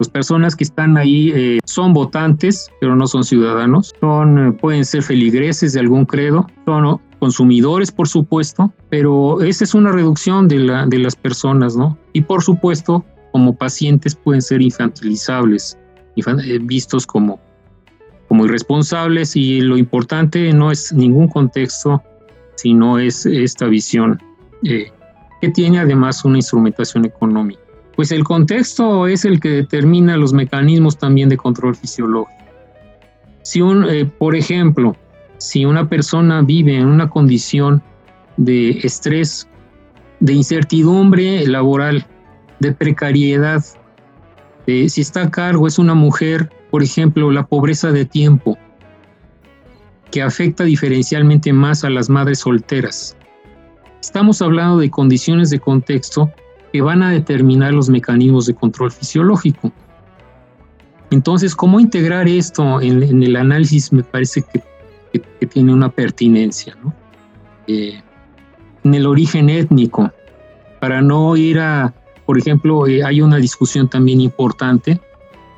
Las 0.01 0.09
personas 0.09 0.55
que 0.55 0.63
están 0.63 0.97
ahí 0.97 1.31
eh, 1.31 1.59
son 1.63 1.93
votantes, 1.93 2.71
pero 2.79 2.95
no 2.95 3.05
son 3.05 3.23
ciudadanos. 3.23 3.93
Son, 3.99 4.47
eh, 4.47 4.51
pueden 4.51 4.83
ser 4.83 5.03
feligreses 5.03 5.73
de 5.73 5.79
algún 5.79 6.05
credo, 6.05 6.47
son 6.65 6.99
consumidores, 7.19 7.91
por 7.91 8.07
supuesto, 8.07 8.73
pero 8.89 9.43
esa 9.43 9.63
es 9.63 9.75
una 9.75 9.91
reducción 9.91 10.47
de, 10.47 10.57
la, 10.57 10.87
de 10.87 10.97
las 10.97 11.15
personas, 11.15 11.77
¿no? 11.77 11.99
Y 12.13 12.21
por 12.21 12.41
supuesto, 12.41 13.05
como 13.31 13.55
pacientes 13.55 14.15
pueden 14.15 14.41
ser 14.41 14.63
infantilizables, 14.63 15.77
eh, 16.15 16.59
vistos 16.63 17.05
como, 17.05 17.39
como 18.27 18.45
irresponsables 18.45 19.35
y 19.35 19.61
lo 19.61 19.77
importante 19.77 20.51
no 20.51 20.71
es 20.71 20.91
ningún 20.93 21.27
contexto, 21.27 22.01
sino 22.55 22.97
es 22.97 23.27
esta 23.27 23.67
visión 23.67 24.19
que 24.63 25.49
tiene 25.53 25.77
además 25.77 26.25
una 26.25 26.37
instrumentación 26.37 27.05
económica. 27.05 27.61
Pues 28.01 28.11
el 28.11 28.23
contexto 28.23 29.05
es 29.05 29.25
el 29.25 29.39
que 29.39 29.49
determina 29.49 30.17
los 30.17 30.33
mecanismos 30.33 30.97
también 30.97 31.29
de 31.29 31.37
control 31.37 31.75
fisiológico. 31.75 32.31
Si 33.43 33.61
un, 33.61 33.87
eh, 33.87 34.05
por 34.17 34.35
ejemplo, 34.35 34.95
si 35.37 35.65
una 35.65 35.87
persona 35.87 36.41
vive 36.41 36.77
en 36.77 36.87
una 36.87 37.11
condición 37.11 37.83
de 38.37 38.71
estrés, 38.79 39.47
de 40.19 40.33
incertidumbre 40.33 41.45
laboral, 41.45 42.03
de 42.59 42.71
precariedad, 42.71 43.63
si 44.65 44.99
está 44.99 45.21
a 45.21 45.29
cargo, 45.29 45.67
es 45.67 45.77
una 45.77 45.93
mujer, 45.93 46.49
por 46.71 46.81
ejemplo, 46.81 47.29
la 47.29 47.45
pobreza 47.45 47.91
de 47.91 48.05
tiempo, 48.05 48.57
que 50.09 50.23
afecta 50.23 50.63
diferencialmente 50.63 51.53
más 51.53 51.83
a 51.83 51.91
las 51.91 52.09
madres 52.09 52.39
solteras, 52.39 53.15
Estamos 54.01 54.41
hablando 54.41 54.79
de 54.79 54.89
condiciones 54.89 55.51
de 55.51 55.59
contexto 55.59 56.31
que 56.71 56.81
van 56.81 57.03
a 57.03 57.11
determinar 57.11 57.73
los 57.73 57.89
mecanismos 57.89 58.45
de 58.45 58.53
control 58.53 58.91
fisiológico. 58.91 59.71
Entonces, 61.09 61.55
¿cómo 61.55 61.79
integrar 61.79 62.27
esto 62.27 62.79
en, 62.79 63.21
el 63.21 63.35
análisis? 63.35 63.91
Me 63.91 64.03
parece 64.03 64.43
que, 64.43 64.61
tiene 65.47 65.73
una 65.73 65.89
pertinencia. 65.89 66.77
Eh, 67.67 68.01
en 68.83 68.93
el 68.93 69.05
origen 69.05 69.49
étnico, 69.49 70.09
para 70.79 71.01
no 71.01 71.35
ir 71.35 71.59
a, 71.59 71.93
por 72.25 72.37
ejemplo, 72.37 72.87
eh, 72.87 73.03
hay 73.03 73.21
una 73.21 73.37
discusión 73.37 73.89
también 73.89 74.21
importante, 74.21 75.01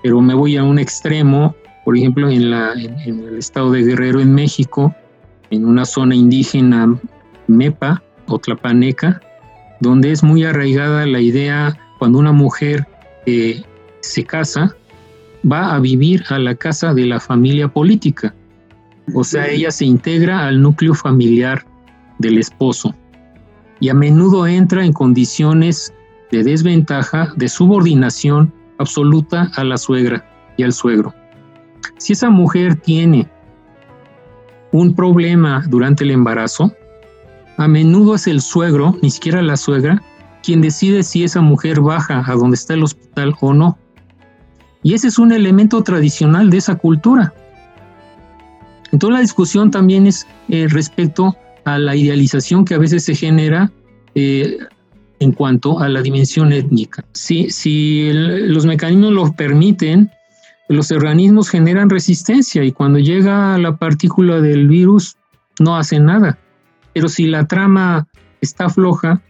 pero 0.02 0.20
me 0.22 0.34
voy 0.34 0.58
a 0.58 0.64
un 0.64 0.80
extremo, 0.80 1.56
por 1.86 1.96
ejemplo, 1.96 2.30
en, 2.30 2.50
la, 2.50 2.74
en 2.74 3.20
el 3.20 3.38
estado 3.38 3.72
de 3.72 3.84
Guerrero, 3.84 4.20
en 4.20 4.34
México, 4.34 4.96
en 5.52 5.66
una 5.66 5.86
zona 5.86 6.16
indígena 6.16 7.00
MEPA, 7.48 8.02
o 8.28 8.40
tlapaneca, 8.40 9.22
donde 9.84 10.12
es 10.12 10.24
muy 10.24 10.44
arraigada 10.46 11.06
la 11.06 11.20
idea 11.20 11.78
cuando 12.00 12.18
una 12.18 12.32
mujer 12.32 12.88
eh, 13.26 13.62
se 14.00 14.24
casa, 14.24 14.76
va 15.50 15.76
a 15.76 15.80
vivir 15.80 16.24
a 16.30 16.40
la 16.40 16.56
casa 16.56 16.94
de 16.94 17.06
la 17.06 17.20
familia 17.20 17.68
política. 17.68 18.34
O 19.14 19.24
sea, 19.24 19.48
ella 19.48 19.72
se 19.72 19.86
integra 19.86 20.48
al 20.48 20.62
núcleo 20.62 20.94
familiar 20.94 21.66
del 22.20 22.38
esposo 22.38 22.96
y 23.82 23.90
a 23.90 23.94
menudo 23.94 24.48
entra 24.48 24.86
en 24.86 24.94
condiciones 24.94 25.94
de 26.32 26.44
desventaja, 26.44 27.34
de 27.36 27.50
subordinación 27.50 28.54
absoluta 28.80 29.52
a 29.56 29.64
la 29.66 29.78
suegra 29.78 30.26
y 30.56 30.64
al 30.64 30.72
suegro. 30.72 31.14
Si 31.98 32.14
esa 32.14 32.30
mujer 32.30 32.76
tiene 32.78 33.30
un 34.72 34.96
problema 34.96 35.64
durante 35.68 36.06
el 36.06 36.12
embarazo, 36.12 36.74
a 37.58 37.68
menudo 37.68 38.16
es 38.16 38.28
el 38.28 38.42
suegro, 38.42 38.98
ni 39.02 39.12
siquiera 39.12 39.42
la 39.42 39.58
suegra, 39.58 40.02
quien 40.44 40.62
decide 40.62 41.04
si 41.04 41.24
esa 41.24 41.42
mujer 41.42 41.80
baja 41.80 42.24
a 42.26 42.34
donde 42.36 42.56
está 42.56 42.74
el 42.74 42.84
hospital 42.84 43.36
o 43.42 43.54
no. 43.54 43.78
Y 44.84 44.94
ese 44.94 45.08
es 45.08 45.18
un 45.18 45.32
elemento 45.32 45.82
tradicional 45.84 46.50
de 46.50 46.58
esa 46.58 46.76
cultura. 46.76 47.34
Entonces 48.92 49.14
la 49.14 49.22
discusión 49.22 49.72
también 49.72 50.06
es 50.06 50.28
eh, 50.50 50.68
respecto 50.70 51.36
a 51.66 51.80
la 51.80 51.96
idealización 51.96 52.66
que 52.66 52.76
a 52.76 52.78
veces 52.78 53.06
se 53.06 53.16
genera 53.16 53.72
eh, 54.16 54.58
en 55.20 55.32
cuanto 55.32 55.80
a 55.80 55.88
la 55.88 56.02
dimensión 56.02 56.52
étnica. 56.52 57.06
Si, 57.14 57.50
si 57.50 58.12
los 58.14 58.66
mecanismos 58.66 59.14
lo 59.14 59.32
permiten, 59.34 60.12
los 60.70 60.92
organismos 60.92 61.50
generan 61.50 61.90
resistencia 61.90 62.64
y 62.64 62.72
cuando 62.72 63.00
llega 63.00 63.58
la 63.58 63.78
partícula 63.78 64.42
del 64.42 64.68
virus 64.68 65.16
no 65.60 65.78
hace 65.78 66.00
nada. 66.00 66.38
Pero 66.94 67.10
si 67.10 67.28
la 67.28 67.48
trama 67.48 68.08
está 68.42 68.70
floja, 68.70 69.22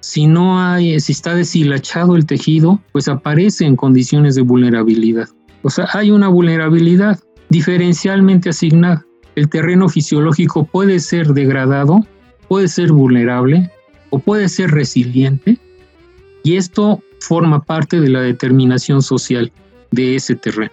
si 0.00 0.26
no 0.26 0.60
hay, 0.60 1.00
si 1.00 1.12
está 1.12 1.34
deshilachado 1.34 2.16
el 2.16 2.26
tejido, 2.26 2.80
pues 2.92 3.08
aparece 3.08 3.64
en 3.64 3.76
condiciones 3.76 4.34
de 4.34 4.42
vulnerabilidad. 4.42 5.28
O 5.62 5.70
sea, 5.70 5.88
hay 5.92 6.10
una 6.10 6.28
vulnerabilidad 6.28 7.18
diferencialmente 7.48 8.50
asignada. 8.50 9.04
El 9.34 9.48
terreno 9.48 9.88
fisiológico 9.88 10.64
puede 10.64 11.00
ser 11.00 11.28
degradado, 11.28 12.06
puede 12.48 12.68
ser 12.68 12.92
vulnerable 12.92 13.70
o 14.10 14.18
puede 14.18 14.48
ser 14.48 14.70
resiliente 14.70 15.58
y 16.46 16.56
esto 16.56 17.02
forma 17.18 17.64
parte 17.64 18.00
de 18.00 18.08
la 18.08 18.20
determinación 18.20 19.02
social 19.02 19.50
de 19.90 20.14
ese 20.14 20.36
terreno, 20.36 20.70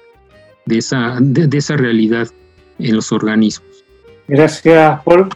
de 0.68 0.78
esa, 0.78 1.18
de, 1.20 1.58
esa 1.58 1.76
realidad 1.76 2.28
en 2.78 2.96
los 2.96 3.12
organismos. 3.12 3.83
Gracias, 4.28 5.04
Paul. 5.04 5.30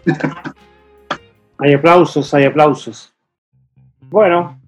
Hay 1.59 1.73
aplausos, 1.73 2.33
hay 2.33 2.45
aplausos. 2.45 3.13
Bueno, 4.09 4.59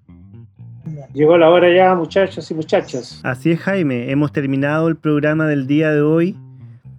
llegó 1.14 1.38
la 1.38 1.48
hora 1.50 1.72
ya, 1.74 1.94
muchachos 1.94 2.50
y 2.50 2.54
muchachas. 2.54 3.20
Así 3.22 3.52
es, 3.52 3.60
Jaime. 3.60 4.10
Hemos 4.10 4.32
terminado 4.32 4.88
el 4.88 4.96
programa 4.96 5.46
del 5.46 5.66
día 5.66 5.90
de 5.92 6.02
hoy, 6.02 6.36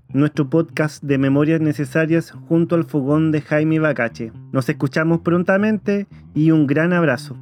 nuestro 0.10 0.50
podcast 0.50 1.04
de 1.04 1.18
Memorias 1.18 1.62
Necesarias 1.62 2.32
junto 2.48 2.76
al 2.76 2.86
fogón 2.86 3.32
de 3.32 3.42
Jaime 3.42 3.80
Bacache. 3.80 4.32
Nos 4.52 4.68
escuchamos 4.70 5.20
prontamente 5.20 6.08
y 6.34 6.52
un 6.52 6.66
gran 6.68 6.94
abrazo. 6.94 7.38